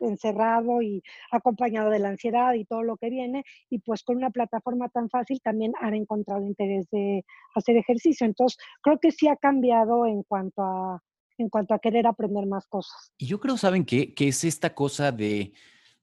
encerrado 0.01 0.81
y 0.81 1.03
acompañado 1.31 1.89
de 1.89 1.99
la 1.99 2.09
ansiedad 2.09 2.53
y 2.53 2.65
todo 2.65 2.83
lo 2.83 2.97
que 2.97 3.09
viene, 3.09 3.43
y 3.69 3.79
pues 3.79 4.03
con 4.03 4.17
una 4.17 4.29
plataforma 4.29 4.89
tan 4.89 5.09
fácil 5.09 5.41
también 5.41 5.73
han 5.79 5.93
encontrado 5.93 6.45
interés 6.45 6.89
de 6.91 7.25
hacer 7.55 7.77
ejercicio. 7.77 8.25
Entonces, 8.25 8.57
creo 8.81 8.99
que 8.99 9.11
sí 9.11 9.27
ha 9.27 9.35
cambiado 9.35 10.05
en 10.05 10.23
cuanto 10.23 10.61
a, 10.61 11.03
en 11.37 11.49
cuanto 11.49 11.73
a 11.73 11.79
querer 11.79 12.07
aprender 12.07 12.45
más 12.45 12.67
cosas. 12.67 13.11
Y 13.17 13.27
yo 13.27 13.39
creo, 13.39 13.57
¿saben 13.57 13.85
qué? 13.85 14.13
Que 14.13 14.27
es 14.29 14.43
esta 14.43 14.73
cosa 14.73 15.11
de, 15.11 15.53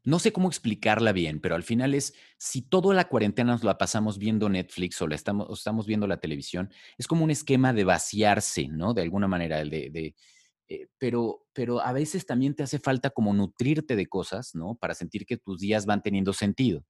no 0.05 0.18
sé 0.18 0.33
cómo 0.33 0.48
explicarla 0.48 1.12
bien, 1.12 1.40
pero 1.40 1.55
al 1.55 1.62
final 1.62 1.94
es, 1.94 2.14
si 2.38 2.62
toda 2.62 2.94
la 2.94 3.09
cuarentena 3.09 3.53
nos 3.53 3.64
la 3.64 3.79
pasamos 3.79 4.18
viendo 4.18 4.48
Netflix 4.48 5.01
o, 5.01 5.07
la 5.07 5.14
estamos, 5.14 5.59
estamos 5.59 5.87
viendo 5.87 6.07
la 6.07 6.18
televisión, 6.18 6.70
es 6.98 7.07
como 7.07 7.25
un 7.25 7.31
esquema 7.31 7.72
de 7.72 7.85
vaciarse, 7.85 8.68
¿no? 8.68 8.94
De 8.94 9.03
alguna 9.03 9.29
manera, 9.29 9.61
el 9.61 9.70
de 9.70 10.14
eh, 10.73 10.89
pero, 10.97 11.45
pero 11.53 11.83
a 11.83 11.93
veces 11.93 12.25
también 12.25 12.55
te 12.55 12.63
hace 12.63 12.79
falta 12.79 13.11
como 13.11 13.35
nutrirte 13.35 13.95
de 13.95 14.07
cosas, 14.07 14.55
¿no? 14.55 14.77
Para 14.77 14.95
sentir 14.95 15.27
que 15.27 15.37
tus 15.37 15.61
días 15.61 15.85
van 15.85 16.01
teniendo 16.01 16.33
sentido. 16.33 16.87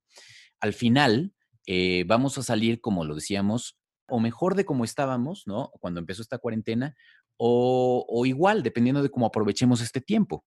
Al 0.60 0.72
final, 0.72 1.34
eh, 1.66 2.04
vamos 2.06 2.38
a 2.38 2.44
salir, 2.44 2.80
como 2.80 3.04
lo 3.04 3.16
decíamos, 3.16 3.76
o 4.08 4.20
mejor 4.20 4.54
de 4.54 4.64
como 4.64 4.84
estábamos, 4.84 5.48
¿no? 5.48 5.72
Cuando 5.80 5.98
empezó 5.98 6.22
esta 6.22 6.38
cuarentena, 6.38 6.94
o, 7.36 8.22
igual, 8.24 8.62
dependiendo 8.62 9.02
de 9.02 9.10
cómo 9.10 9.26
aprovechemos 9.26 9.80
este 9.80 10.00
tiempo. 10.00 10.44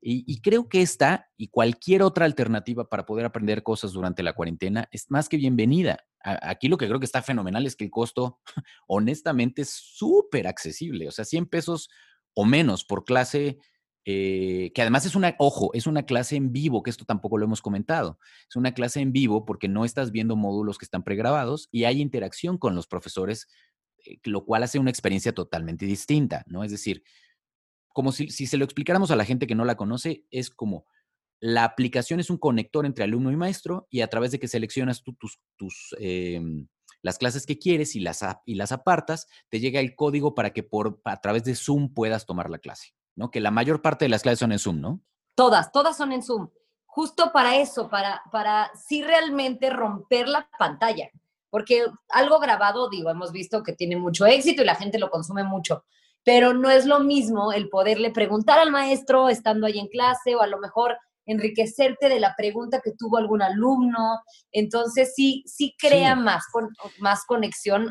Y, 0.00 0.40
creo 0.40 0.68
que 0.68 0.82
esta 0.82 1.28
y 1.36 1.48
cualquier 1.48 2.02
otra 2.02 2.24
alternativa 2.24 2.88
para 2.88 3.04
poder 3.04 3.26
aprender 3.26 3.64
cosas 3.64 3.92
durante 3.92 4.22
la 4.22 4.34
cuarentena 4.34 4.88
es 4.92 5.10
más 5.10 5.28
que 5.28 5.38
bienvenida. 5.38 5.98
aquí 6.20 6.68
lo 6.68 6.76
que 6.76 6.86
creo 6.86 7.00
que 7.00 7.06
está 7.06 7.22
fenomenal 7.22 7.66
es 7.66 7.74
que 7.74 7.86
el 7.86 7.90
costo, 7.90 8.38
honestamente, 8.86 9.62
es 9.62 9.70
súper 9.70 10.46
accesible. 10.46 11.08
O 11.08 11.10
sea, 11.10 11.24
100 11.24 11.46
pesos 11.46 11.88
o 12.36 12.44
menos 12.44 12.84
por 12.84 13.04
clase, 13.04 13.58
eh, 14.04 14.70
que 14.74 14.82
además 14.82 15.06
es 15.06 15.16
una, 15.16 15.34
ojo, 15.38 15.70
es 15.72 15.86
una 15.86 16.04
clase 16.04 16.36
en 16.36 16.52
vivo, 16.52 16.82
que 16.82 16.90
esto 16.90 17.06
tampoco 17.06 17.38
lo 17.38 17.46
hemos 17.46 17.62
comentado. 17.62 18.20
Es 18.48 18.54
una 18.54 18.74
clase 18.74 19.00
en 19.00 19.10
vivo 19.10 19.46
porque 19.46 19.68
no 19.68 19.84
estás 19.84 20.12
viendo 20.12 20.36
módulos 20.36 20.78
que 20.78 20.84
están 20.84 21.02
pregrabados 21.02 21.68
y 21.72 21.84
hay 21.84 22.00
interacción 22.00 22.58
con 22.58 22.76
los 22.76 22.86
profesores 22.86 23.48
eh, 24.04 24.18
lo 24.24 24.44
cual 24.44 24.62
hace 24.62 24.78
una 24.78 24.90
experiencia 24.90 25.32
totalmente 25.32 25.86
distinta, 25.86 26.44
¿no? 26.46 26.62
Es 26.62 26.70
decir, 26.70 27.02
como 27.88 28.12
si, 28.12 28.28
se 28.28 28.58
lo 28.58 28.64
explicáramos 28.64 29.10
a 29.10 29.16
la 29.16 29.24
gente 29.24 29.46
que 29.46 29.54
no 29.54 29.64
la 29.64 29.76
conoce, 29.76 30.26
es 30.30 30.50
como 30.50 30.84
la 31.40 31.64
aplicación 31.64 32.20
es 32.20 32.28
un 32.28 32.36
conector 32.36 32.84
entre 32.84 33.04
alumno 33.04 33.32
y 33.32 33.36
maestro 33.36 33.86
y 33.90 34.02
a 34.02 34.08
través 34.08 34.30
de 34.30 34.38
que 34.38 34.48
seleccionas 34.48 35.02
tú 35.02 35.14
tus, 35.14 35.40
tus 35.56 35.94
em, 35.98 36.68
las 37.06 37.18
clases 37.18 37.46
que 37.46 37.58
quieres 37.58 37.96
y 37.96 38.00
las, 38.00 38.24
y 38.44 38.56
las 38.56 38.72
apartas, 38.72 39.28
te 39.48 39.60
llega 39.60 39.80
el 39.80 39.94
código 39.94 40.34
para 40.34 40.52
que 40.52 40.62
por, 40.62 41.00
a 41.04 41.20
través 41.20 41.44
de 41.44 41.54
Zoom 41.54 41.94
puedas 41.94 42.26
tomar 42.26 42.50
la 42.50 42.58
clase, 42.58 42.94
¿no? 43.14 43.30
Que 43.30 43.40
la 43.40 43.50
mayor 43.50 43.80
parte 43.80 44.04
de 44.04 44.08
las 44.08 44.22
clases 44.22 44.40
son 44.40 44.52
en 44.52 44.58
Zoom, 44.58 44.80
¿no? 44.80 45.00
Todas, 45.34 45.72
todas 45.72 45.96
son 45.96 46.12
en 46.12 46.22
Zoom. 46.22 46.50
Justo 46.84 47.30
para 47.32 47.56
eso, 47.56 47.88
para, 47.88 48.22
para 48.32 48.70
sí 48.74 49.02
realmente 49.02 49.70
romper 49.70 50.28
la 50.28 50.48
pantalla 50.58 51.10
porque 51.50 51.86
algo 52.10 52.38
grabado, 52.38 52.90
digo, 52.90 53.08
hemos 53.08 53.32
visto 53.32 53.62
que 53.62 53.72
tiene 53.72 53.96
mucho 53.96 54.26
éxito 54.26 54.62
y 54.62 54.66
la 54.66 54.74
gente 54.74 54.98
lo 54.98 55.08
consume 55.08 55.42
mucho, 55.42 55.84
pero 56.22 56.52
no 56.52 56.68
es 56.68 56.84
lo 56.84 57.00
mismo 57.00 57.50
el 57.50 57.70
poderle 57.70 58.10
preguntar 58.10 58.58
al 58.58 58.70
maestro 58.70 59.30
estando 59.30 59.66
ahí 59.66 59.78
en 59.78 59.88
clase 59.88 60.34
o 60.34 60.42
a 60.42 60.48
lo 60.48 60.58
mejor 60.58 60.98
enriquecerte 61.26 62.08
de 62.08 62.20
la 62.20 62.34
pregunta 62.36 62.80
que 62.82 62.92
tuvo 62.92 63.18
algún 63.18 63.42
alumno. 63.42 64.22
Entonces, 64.52 65.12
sí, 65.14 65.44
sí 65.46 65.74
crea 65.78 66.14
Más, 66.14 66.44
más 66.98 67.24
conexión 67.26 67.90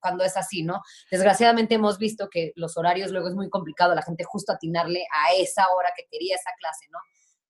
cuando 0.00 0.24
es 0.24 0.36
así, 0.36 0.62
¿no? 0.62 0.80
Desgraciadamente 1.10 1.74
hemos 1.74 1.98
visto 1.98 2.28
que 2.30 2.52
los 2.56 2.76
horarios 2.76 3.10
luego 3.10 3.28
es 3.28 3.34
muy 3.34 3.48
complicado 3.48 3.94
la 3.94 4.02
gente 4.02 4.24
justo 4.24 4.52
atinarle 4.52 5.04
a 5.12 5.34
esa 5.34 5.66
hora 5.68 5.90
que 5.96 6.06
quería 6.10 6.34
esa 6.36 6.50
clase, 6.58 6.86
¿no? 6.90 6.98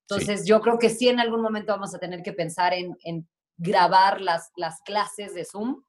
Entonces, 0.08 0.46
yo 0.46 0.61
creo 0.61 0.78
que 0.78 0.90
sí 0.90 1.08
en 1.08 1.20
algún 1.20 1.40
momento 1.40 1.72
vamos 1.72 1.94
a 1.94 1.98
tener 1.98 2.22
que 2.22 2.32
pensar 2.32 2.74
en, 2.74 2.96
en 3.04 3.26
grabar 3.56 4.20
las, 4.20 4.50
las 4.56 4.80
clases 4.82 5.35
de 5.35 5.44
Zoom, 5.44 5.82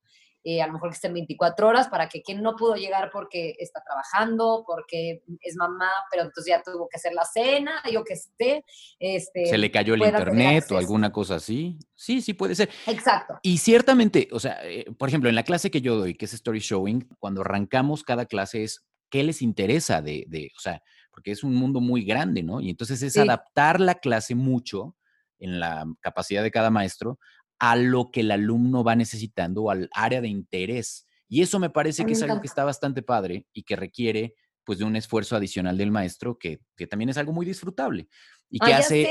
eh, 0.43 0.61
a 0.61 0.67
lo 0.67 0.73
mejor 0.73 0.89
que 0.89 0.95
estén 0.95 1.13
24 1.13 1.67
horas, 1.67 1.87
para 1.87 2.09
que 2.09 2.21
quien 2.21 2.41
no 2.41 2.55
pudo 2.55 2.75
llegar 2.75 3.09
porque 3.11 3.55
está 3.59 3.81
trabajando, 3.81 4.63
porque 4.67 5.23
es 5.41 5.55
mamá, 5.55 5.89
pero 6.11 6.23
entonces 6.23 6.51
ya 6.51 6.61
tuvo 6.61 6.87
que 6.89 6.97
hacer 6.97 7.13
la 7.13 7.23
cena, 7.23 7.81
yo 7.91 8.03
que 8.03 8.13
esté. 8.13 8.65
Este, 8.99 9.45
Se 9.45 9.57
le 9.57 9.71
cayó 9.71 9.93
el 9.93 10.01
internet 10.01 10.69
o 10.71 10.77
alguna 10.77 11.11
cosa 11.11 11.35
así. 11.35 11.77
Sí, 11.95 12.21
sí 12.21 12.33
puede 12.33 12.55
ser. 12.55 12.69
Exacto. 12.87 13.39
Y 13.41 13.57
ciertamente, 13.59 14.27
o 14.31 14.39
sea, 14.39 14.59
eh, 14.63 14.85
por 14.97 15.09
ejemplo, 15.09 15.29
en 15.29 15.35
la 15.35 15.43
clase 15.43 15.71
que 15.71 15.81
yo 15.81 15.95
doy, 15.95 16.15
que 16.15 16.25
es 16.25 16.33
Story 16.33 16.59
Showing, 16.59 17.07
cuando 17.19 17.41
arrancamos 17.41 18.03
cada 18.03 18.25
clase 18.25 18.63
es 18.63 18.85
qué 19.09 19.23
les 19.23 19.41
interesa 19.41 20.01
de, 20.01 20.25
de 20.27 20.51
o 20.57 20.59
sea, 20.59 20.81
porque 21.11 21.31
es 21.31 21.43
un 21.43 21.55
mundo 21.55 21.79
muy 21.79 22.03
grande, 22.03 22.43
¿no? 22.43 22.59
Y 22.59 22.69
entonces 22.69 23.01
es 23.03 23.15
adaptar 23.17 23.79
la 23.79 23.95
clase 23.95 24.35
mucho 24.35 24.97
en 25.39 25.59
la 25.59 25.85
capacidad 26.01 26.41
de 26.41 26.51
cada 26.51 26.69
maestro 26.69 27.19
a 27.63 27.77
lo 27.77 28.11
que 28.11 28.19
el 28.19 28.31
alumno 28.31 28.83
va 28.83 28.93
necesitando 28.93 29.63
o 29.63 29.71
al 29.71 29.89
área 29.93 30.19
de 30.19 30.27
interés. 30.27 31.07
Y 31.29 31.41
eso 31.41 31.59
me 31.59 31.69
parece 31.69 32.05
que 32.05 32.11
es 32.11 32.21
algo 32.21 32.41
que 32.41 32.47
está 32.47 32.65
bastante 32.65 33.03
padre 33.03 33.47
y 33.53 33.63
que 33.63 33.77
requiere 33.77 34.35
pues 34.65 34.79
de 34.79 34.85
un 34.85 34.97
esfuerzo 34.97 35.37
adicional 35.37 35.77
del 35.77 35.89
maestro 35.89 36.37
que, 36.37 36.59
también 36.89 37.07
es 37.07 37.17
algo 37.17 37.31
muy 37.31 37.45
disfrutable. 37.45 38.09
Y 38.49 38.59
que 38.59 38.73
hace... 38.73 39.09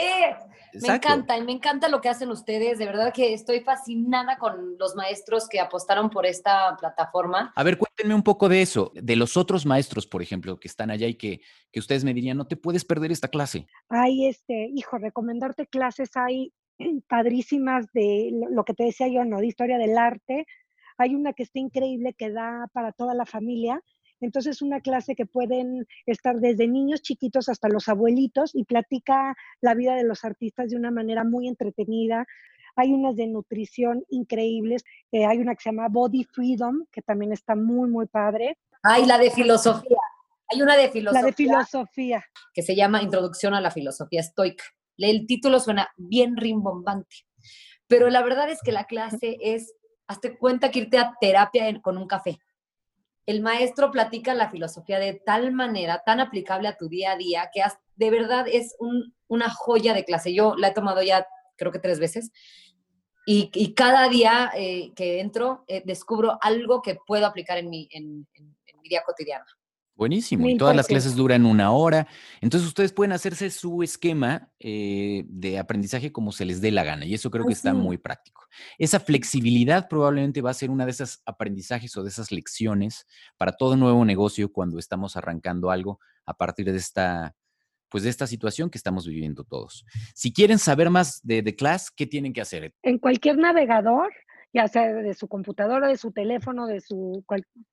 Me 0.75 0.95
encanta, 0.97 1.39
y 1.39 1.45
me 1.45 1.53
encanta 1.53 1.89
lo 1.89 2.03
que 2.03 2.11
hacen 2.11 2.31
ustedes. 2.31 2.79
De 2.79 2.85
verdad 2.85 3.13
que 3.15 3.33
estoy 3.33 3.61
fascinada 3.61 4.37
con 4.37 4.77
los 4.79 4.95
maestros 4.97 5.49
que 5.49 5.59
apostaron 5.59 6.11
por 6.11 6.27
esta 6.27 6.77
plataforma. 6.79 7.55
A 7.57 7.63
ver, 7.63 7.79
cuéntenme 7.79 8.15
un 8.15 8.23
poco 8.23 8.51
de 8.51 8.61
eso, 8.61 8.93
de 8.95 9.17
los 9.17 9.39
otros 9.39 9.65
maestros, 9.65 10.07
por 10.07 10.21
ejemplo, 10.21 10.61
que 10.61 10.69
están 10.69 10.91
allá 10.91 11.07
y 11.07 11.15
que, 11.15 11.41
que 11.71 11.81
ustedes 11.81 12.05
me 12.05 12.13
dirían, 12.13 12.37
no 12.37 12.47
te 12.47 12.57
puedes 12.57 12.85
perder 12.85 13.13
esta 13.13 13.29
clase. 13.29 13.67
Hay, 13.89 14.27
este, 14.27 14.71
hijo, 14.75 14.99
recomendarte 14.99 15.67
clases 15.67 16.11
hay 16.17 16.53
padrísimas 17.09 17.87
de 17.93 18.31
lo 18.51 18.65
que 18.65 18.75
te 18.75 18.85
decía 18.85 19.09
yo, 19.09 19.25
¿no? 19.25 19.39
De 19.39 19.47
historia 19.47 19.79
del 19.79 19.97
arte. 19.99 20.47
Hay 20.99 21.15
una 21.15 21.33
que 21.33 21.43
está 21.43 21.59
increíble 21.59 22.15
que 22.15 22.31
da 22.31 22.69
para 22.73 22.93
toda 22.93 23.15
la 23.15 23.27
familia. 23.27 23.83
Entonces, 24.21 24.63
una 24.63 24.81
clase 24.81 25.17
que 25.17 25.27
pueden 25.27 25.87
estar 26.07 26.37
desde 26.37 26.69
niños 26.69 27.03
chiquitos 27.03 27.49
hasta 27.49 27.69
los 27.69 27.89
abuelitos 27.89 28.55
y 28.55 28.65
platica 28.65 29.35
la 29.61 29.75
vida 29.75 29.97
de 29.97 30.05
los 30.05 30.25
artistas 30.25 30.71
de 30.71 30.77
una 30.77 30.93
manera 30.93 31.25
muy 31.25 31.49
entretenida. 31.49 32.25
Hay 32.77 32.93
unas 32.93 33.17
de 33.17 33.27
nutrición 33.27 34.05
increíbles. 34.11 34.85
Eh, 35.11 35.27
hay 35.27 35.39
una 35.39 35.55
que 35.55 35.63
se 35.63 35.71
llama 35.71 35.89
Body 35.89 36.25
Freedom, 36.25 36.87
que 36.93 37.03
también 37.03 37.33
está 37.33 37.57
muy, 37.57 37.91
muy 37.91 38.07
padre. 38.07 38.59
Hay 38.85 39.07
la 39.07 39.19
de 39.19 39.31
filosofía. 39.31 39.99
Hay 40.49 40.63
una 40.63 40.77
de 40.77 40.89
filosofía. 40.89 41.21
La 41.21 41.27
de 41.27 41.33
filosofía. 41.33 42.25
Que 42.55 42.63
se 42.63 42.77
llama 42.77 43.03
Introducción 43.03 43.55
a 43.55 43.61
la 43.61 43.71
Filosofía 43.71 44.21
Estoica. 44.21 44.65
El 44.99 45.27
título 45.27 45.61
suena 45.61 45.91
bien 45.97 46.37
rimbombante, 46.37 47.17
pero 47.87 48.11
la 48.11 48.23
verdad 48.23 48.51
es 48.51 48.61
que 48.63 48.73
la 48.73 48.85
clase 48.85 49.39
es, 49.41 49.75
hazte 50.07 50.37
cuenta 50.39 50.71
que 50.71 50.81
irte 50.81 50.99
a 50.99 51.15
terapia 51.21 51.81
con 51.81 51.99
un 51.99 52.07
café. 52.07 52.39
El 53.25 53.41
maestro 53.41 53.91
platica 53.91 54.35
la 54.35 54.51
filosofía 54.51 54.99
de 54.99 55.15
tal 55.15 55.53
manera, 55.53 56.03
tan 56.05 56.21
aplicable 56.21 56.69
a 56.69 56.77
tu 56.77 56.89
día 56.89 57.13
a 57.13 57.17
día, 57.17 57.51
que 57.53 57.63
de 57.97 58.11
verdad 58.11 58.47
es 58.49 58.77
una 59.29 59.49
joya 59.51 59.95
de 59.95 60.05
clase. 60.05 60.35
Yo 60.35 60.57
la 60.57 60.69
he 60.69 60.75
tomado 60.75 61.03
ya 61.03 61.27
creo 61.57 61.71
que 61.71 61.79
tres 61.79 62.01
veces 62.01 62.33
y, 63.25 63.75
cada 63.75 64.09
día 64.09 64.51
eh, 64.57 64.93
que 64.97 65.21
entro 65.21 65.65
eh, 65.69 65.83
descubro 65.85 66.39
algo 66.41 66.83
que 66.83 66.97
puedo 67.07 67.27
aplicar 67.27 67.59
en 67.59 67.71
mi, 67.71 67.89
en 67.93 68.27
mi 68.83 68.89
día 68.89 69.03
cotidiano. 69.07 69.45
Buenísimo. 69.95 70.49
Y 70.49 70.57
todas 70.57 70.75
las 70.75 70.87
clases 70.87 71.15
duran 71.15 71.45
una 71.45 71.71
hora. 71.71 72.09
Entonces 72.41 72.67
ustedes 72.67 72.93
pueden 72.93 73.13
hacerse 73.13 73.51
su 73.51 73.83
esquema 73.83 74.51
eh, 74.59 75.25
de 75.29 75.59
aprendizaje 75.59 76.13
como 76.13 76.33
se 76.33 76.45
les 76.45 76.61
dé 76.61 76.71
la 76.71 76.83
gana. 76.83 77.05
Y 77.05 77.15
eso 77.15 77.31
creo 77.31 77.45
que 77.45 77.53
está 77.53 77.75
muy 77.75 77.99
práctico. 77.99 78.47
Esa 78.79 79.01
flexibilidad 79.01 79.89
probablemente 79.89 80.41
va 80.41 80.51
a 80.51 80.55
ser 80.55 80.71
una 80.71 80.87
de 80.87 80.93
esas 80.93 81.23
aprendizajes 81.27 81.97
o 81.97 82.03
de 82.03 82.09
esas 82.09 82.33
lecciones 82.33 83.07
para 83.37 83.53
todo 83.53 83.77
nuevo 83.77 84.05
negocio 84.05 84.51
cuando 84.51 84.79
estamos 84.79 85.17
arrancando 85.17 85.71
algo 85.71 86.01
a 86.25 86.35
partir 86.35 86.71
de 86.71 86.79
esta, 86.79 87.35
pues 87.89 88.05
de 88.05 88.11
esta 88.11 88.27
situación 88.27 88.71
que 88.71 88.79
estamos 88.79 89.07
viviendo 89.07 89.45
todos. 89.45 89.85
Si 90.15 90.33
quieren 90.33 90.59
saber 90.59 90.91
más 90.91 91.21
de 91.23 91.43
The 91.43 91.55
Class, 91.55 91.91
¿qué 91.91 92.07
tienen 92.07 92.33
que 92.33 92.41
hacer? 92.41 92.75
En 92.83 92.99
cualquier 92.99 93.37
navegador, 93.37 94.11
ya 94.53 94.69
sea 94.69 94.93
de 94.93 95.15
su 95.15 95.29
computadora, 95.29 95.89
de 95.89 95.97
su 95.97 96.13
teléfono, 96.13 96.67
de 96.67 96.81
su 96.81 97.25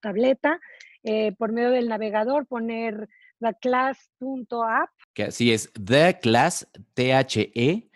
tableta, 0.02 0.60
eh, 1.04 1.34
por 1.34 1.52
medio 1.52 1.72
del 1.72 1.88
navegador, 1.88 2.46
poner 2.48 3.10
theclass.app. 3.40 4.90
Que 5.14 5.24
así 5.24 5.52
es, 5.52 5.72
theclass, 5.74 6.68
T-H-E-C-L-A-S-S, 6.94 7.90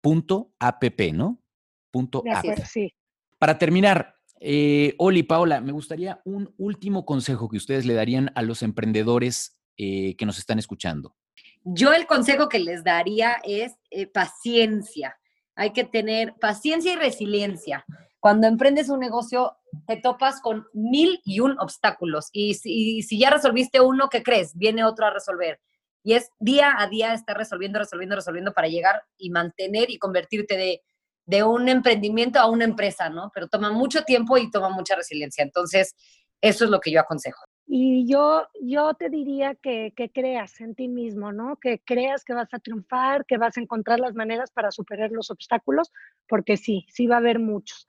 punto 0.00 0.52
app, 0.58 0.82
¿no? 1.12 1.42
Punto 1.90 2.22
app. 2.30 2.44
Sí. 2.64 2.94
Para 3.38 3.58
terminar, 3.58 4.14
eh, 4.40 4.94
Oli, 4.98 5.22
Paola, 5.22 5.60
me 5.60 5.72
gustaría 5.72 6.20
un 6.24 6.54
último 6.58 7.04
consejo 7.04 7.48
que 7.48 7.56
ustedes 7.56 7.86
le 7.86 7.94
darían 7.94 8.30
a 8.34 8.42
los 8.42 8.62
emprendedores 8.62 9.58
eh, 9.76 10.16
que 10.16 10.26
nos 10.26 10.38
están 10.38 10.58
escuchando. 10.58 11.16
Yo 11.64 11.92
el 11.92 12.06
consejo 12.06 12.48
que 12.48 12.58
les 12.58 12.84
daría 12.84 13.36
es 13.44 13.74
eh, 13.90 14.06
paciencia. 14.06 15.18
Hay 15.54 15.72
que 15.72 15.84
tener 15.84 16.34
paciencia 16.40 16.92
y 16.92 16.96
resiliencia. 16.96 17.84
Cuando 18.20 18.46
emprendes 18.46 18.88
un 18.88 19.00
negocio, 19.00 19.56
te 19.88 19.96
topas 19.96 20.42
con 20.42 20.66
mil 20.74 21.18
y 21.24 21.40
un 21.40 21.58
obstáculos. 21.58 22.28
Y 22.30 22.54
si, 22.54 23.18
ya 23.18 23.30
resolviste 23.30 23.80
uno, 23.80 24.10
¿qué 24.10 24.22
crees? 24.22 24.54
Viene 24.54 24.84
otro 24.84 25.06
a 25.06 25.10
resolver. 25.10 25.60
Y 26.04 26.12
es 26.12 26.30
día 26.38 26.74
a 26.78 26.88
día 26.88 27.14
estar 27.14 27.36
resolviendo, 27.36 27.78
resolviendo, 27.78 28.14
resolviendo 28.14 28.52
para 28.52 28.68
llegar 28.68 29.02
y 29.16 29.30
mantener 29.30 29.90
y 29.90 29.98
convertirte 29.98 30.58
de, 30.58 30.82
de 31.24 31.42
un 31.42 31.70
emprendimiento 31.70 32.38
a 32.38 32.50
una 32.50 32.64
empresa, 32.64 33.08
¿no? 33.08 33.30
Pero 33.34 33.48
toma 33.48 33.72
mucho 33.72 34.02
tiempo 34.02 34.36
y 34.36 34.50
toma 34.50 34.68
mucha 34.68 34.94
resiliencia. 34.94 35.42
Entonces, 35.42 35.96
eso 36.42 36.66
es 36.66 36.70
lo 36.70 36.80
que 36.80 36.90
yo 36.90 37.00
aconsejo. 37.00 37.46
Y 37.66 38.06
yo, 38.06 38.46
yo 38.60 38.92
te 38.92 39.08
diría 39.08 39.54
que, 39.54 39.94
que, 39.96 40.10
creas 40.10 40.60
en 40.60 40.74
ti 40.74 40.88
mismo, 40.88 41.32
¿no? 41.32 41.56
Que 41.56 41.80
creas 41.80 42.24
que 42.24 42.34
vas 42.34 42.52
a 42.52 42.58
triunfar, 42.58 43.24
que 43.24 43.38
vas 43.38 43.56
a 43.56 43.60
encontrar 43.60 44.00
las 44.00 44.14
maneras 44.14 44.50
para 44.50 44.70
superar 44.70 45.10
los 45.12 45.30
obstáculos, 45.30 45.90
porque 46.26 46.58
sí, 46.58 46.86
sí 46.90 47.06
va 47.06 47.16
a 47.16 47.18
haber 47.18 47.38
muchos. 47.38 47.86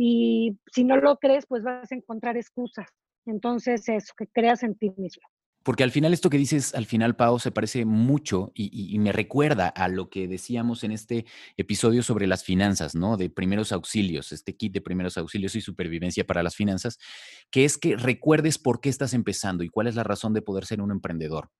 Y 0.00 0.56
si 0.72 0.84
no 0.84 0.96
lo 0.96 1.16
crees, 1.16 1.44
pues 1.46 1.64
vas 1.64 1.90
a 1.90 1.94
encontrar 1.94 2.36
excusas. 2.36 2.86
Entonces, 3.26 3.88
eso, 3.88 4.14
que 4.16 4.28
creas 4.28 4.62
en 4.62 4.76
ti 4.76 4.90
mismo. 4.96 5.22
porque 5.64 5.82
al 5.82 5.90
final 5.90 6.14
esto 6.14 6.30
que 6.30 6.38
dices, 6.38 6.74
al 6.74 6.86
final, 6.86 7.16
Pau, 7.16 7.38
se 7.40 7.50
parece 7.50 7.84
mucho 7.84 8.52
y, 8.54 8.94
y, 8.94 8.98
me 9.00 9.12
recuerda 9.12 9.68
a 9.68 9.88
lo 9.88 10.08
que 10.08 10.28
decíamos 10.28 10.82
en 10.84 10.92
este 10.92 11.26
episodio 11.58 12.02
sobre 12.02 12.26
las 12.26 12.42
finanzas, 12.42 12.94
¿no? 12.94 13.18
De 13.18 13.28
primeros 13.28 13.72
auxilios, 13.72 14.32
este 14.32 14.56
kit 14.56 14.72
de 14.72 14.80
primeros 14.80 15.18
auxilios 15.18 15.56
y 15.56 15.60
supervivencia 15.60 16.24
para 16.24 16.42
las 16.42 16.54
finanzas, 16.54 16.98
que 17.50 17.66
es 17.66 17.76
que 17.76 17.96
recuerdes 17.96 18.56
por 18.56 18.80
qué 18.80 18.88
estás 18.88 19.12
empezando 19.12 19.62
y 19.62 19.68
cuál 19.68 19.88
es 19.88 19.96
la 19.96 20.04
razón 20.04 20.32
de 20.32 20.40
poder 20.40 20.64
ser 20.64 20.80
un 20.80 20.92
emprendedor, 20.92 21.50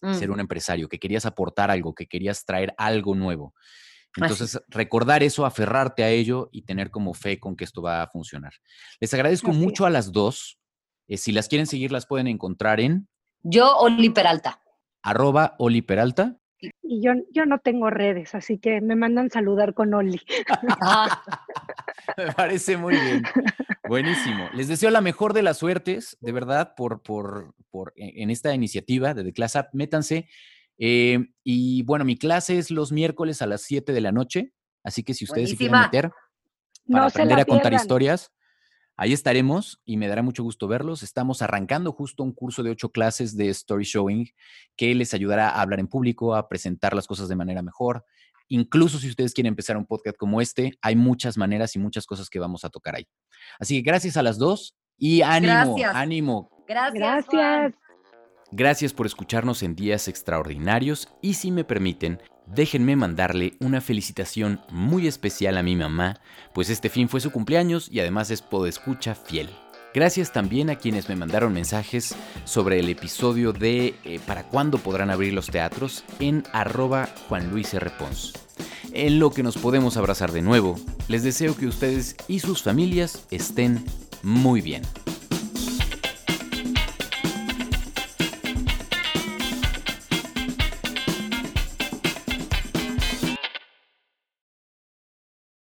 ser 0.00 0.30
Mm, 0.30 0.32
un 0.32 0.40
empresario, 0.40 0.88
que 0.88 0.98
querías 0.98 1.26
aportar 1.26 1.70
algo, 1.70 1.94
que 1.94 2.06
querías 2.06 2.44
traer 2.44 2.74
algo 2.76 3.14
nuevo. 3.14 3.54
Entonces, 4.16 4.60
recordar 4.68 5.22
eso, 5.22 5.44
aferrarte 5.44 6.04
a 6.04 6.10
ello 6.10 6.48
y 6.52 6.62
tener 6.62 6.90
como 6.90 7.14
fe 7.14 7.40
con 7.40 7.56
que 7.56 7.64
esto 7.64 7.82
va 7.82 8.02
a 8.02 8.08
funcionar. 8.08 8.52
Les 9.00 9.12
agradezco 9.12 9.50
Así 9.50 9.58
mucho 9.58 9.86
a 9.86 9.90
las 9.90 10.12
dos. 10.12 10.58
Eh, 11.08 11.16
si 11.16 11.32
las 11.32 11.48
quieren 11.48 11.66
seguir, 11.66 11.90
las 11.92 12.06
pueden 12.06 12.28
encontrar 12.28 12.80
en 12.80 13.08
Yo, 13.42 13.76
Oli 13.76 14.10
Peralta. 14.10 14.60
arroba 15.02 15.56
Oli 15.58 15.82
Peralta. 15.82 16.38
Y 16.82 17.02
yo, 17.02 17.12
yo 17.30 17.44
no 17.44 17.58
tengo 17.58 17.90
redes, 17.90 18.34
así 18.34 18.58
que 18.58 18.80
me 18.80 18.96
mandan 18.96 19.30
saludar 19.30 19.74
con 19.74 19.92
Oli. 19.92 20.20
Me 22.16 22.32
parece 22.32 22.76
muy 22.76 22.94
bien. 22.94 23.22
Buenísimo. 23.88 24.48
Les 24.54 24.68
deseo 24.68 24.90
la 24.90 25.00
mejor 25.00 25.32
de 25.32 25.42
las 25.42 25.58
suertes, 25.58 26.16
de 26.20 26.32
verdad, 26.32 26.74
por, 26.76 27.02
por, 27.02 27.54
por 27.70 27.92
e, 27.96 28.22
en 28.22 28.30
esta 28.30 28.54
iniciativa 28.54 29.14
de 29.14 29.24
The 29.24 29.32
Class 29.32 29.56
App. 29.56 29.74
Métanse. 29.74 30.28
Eh, 30.78 31.18
y 31.42 31.82
bueno, 31.82 32.04
mi 32.04 32.16
clase 32.16 32.58
es 32.58 32.70
los 32.70 32.92
miércoles 32.92 33.42
a 33.42 33.46
las 33.46 33.62
7 33.62 33.92
de 33.92 34.00
la 34.00 34.12
noche, 34.12 34.52
así 34.82 35.02
que 35.02 35.14
si 35.14 35.24
ustedes 35.24 35.50
se 35.50 35.56
quieren 35.56 35.80
meter 35.80 36.10
para 36.90 37.04
No 37.04 37.08
aprender 37.08 37.38
a 37.38 37.44
contar 37.44 37.72
historias, 37.72 38.32
ahí 38.96 39.12
estaremos 39.12 39.80
y 39.84 39.96
me 39.96 40.08
dará 40.08 40.22
mucho 40.22 40.42
gusto 40.42 40.68
verlos. 40.68 41.02
Estamos 41.02 41.42
arrancando 41.42 41.92
justo 41.92 42.22
un 42.22 42.32
curso 42.32 42.62
de 42.62 42.70
ocho 42.70 42.90
clases 42.90 43.36
de 43.36 43.48
story 43.50 43.84
showing 43.84 44.28
que 44.76 44.94
les 44.94 45.14
ayudará 45.14 45.50
a 45.50 45.62
hablar 45.62 45.80
en 45.80 45.88
público, 45.88 46.34
a 46.34 46.48
presentar 46.48 46.94
las 46.94 47.06
cosas 47.06 47.28
de 47.28 47.36
manera 47.36 47.62
mejor. 47.62 48.04
Incluso 48.48 48.98
si 48.98 49.08
ustedes 49.08 49.32
quieren 49.32 49.52
empezar 49.52 49.76
un 49.76 49.86
podcast 49.86 50.16
como 50.16 50.40
este, 50.40 50.72
hay 50.82 50.96
muchas 50.96 51.38
maneras 51.38 51.74
y 51.76 51.78
muchas 51.78 52.04
cosas 52.06 52.28
que 52.28 52.38
vamos 52.38 52.64
a 52.64 52.70
tocar 52.70 52.96
ahí. 52.96 53.06
Así 53.58 53.76
que 53.76 53.90
gracias 53.90 54.16
a 54.16 54.22
las 54.22 54.38
dos 54.38 54.76
y 54.98 55.22
ánimo, 55.22 55.76
Gracias. 55.76 55.94
ánimo. 55.94 56.64
Gracias. 56.66 57.26
Juan. 57.26 57.74
Gracias. 58.56 58.92
Por 58.92 59.06
escucharnos 59.06 59.64
en 59.64 59.74
días 59.74 60.06
extraordinarios 60.06 61.08
y 61.20 61.34
si 61.34 61.50
me 61.50 61.64
permiten, 61.64 62.22
déjenme 62.46 62.94
mandarle 62.94 63.54
una 63.58 63.80
felicitación 63.80 64.60
muy 64.70 65.08
especial 65.08 65.56
a 65.56 65.64
mi 65.64 65.74
mamá, 65.74 66.20
pues 66.52 66.70
este 66.70 66.88
fin 66.88 67.08
fue 67.08 67.20
su 67.20 67.32
cumpleaños 67.32 67.88
y 67.90 67.98
además 67.98 68.30
es 68.30 68.42
podescucha 68.42 69.16
fiel. 69.16 69.50
Gracias 69.92 70.32
también 70.32 70.70
a 70.70 70.76
quienes 70.76 71.08
me 71.08 71.16
mandaron 71.16 71.52
mensajes 71.52 72.14
sobre 72.44 72.78
el 72.78 72.88
episodio 72.88 73.52
de 73.52 73.96
eh, 74.04 74.20
para 74.24 74.44
cuándo 74.44 74.78
podrán 74.78 75.10
abrir 75.10 75.32
los 75.32 75.48
teatros 75.48 76.04
en 76.20 76.44
arroba 76.52 77.08
Juan 77.28 77.50
Luis. 77.50 77.74
En 78.92 79.18
lo 79.18 79.30
que 79.30 79.42
nos 79.42 79.58
podemos 79.58 79.96
abrazar 79.96 80.30
de 80.30 80.42
nuevo, 80.42 80.76
les 81.08 81.24
deseo 81.24 81.56
que 81.56 81.66
ustedes 81.66 82.14
y 82.28 82.38
sus 82.38 82.62
familias 82.62 83.26
estén 83.32 83.84
muy 84.22 84.60
bien. 84.60 84.82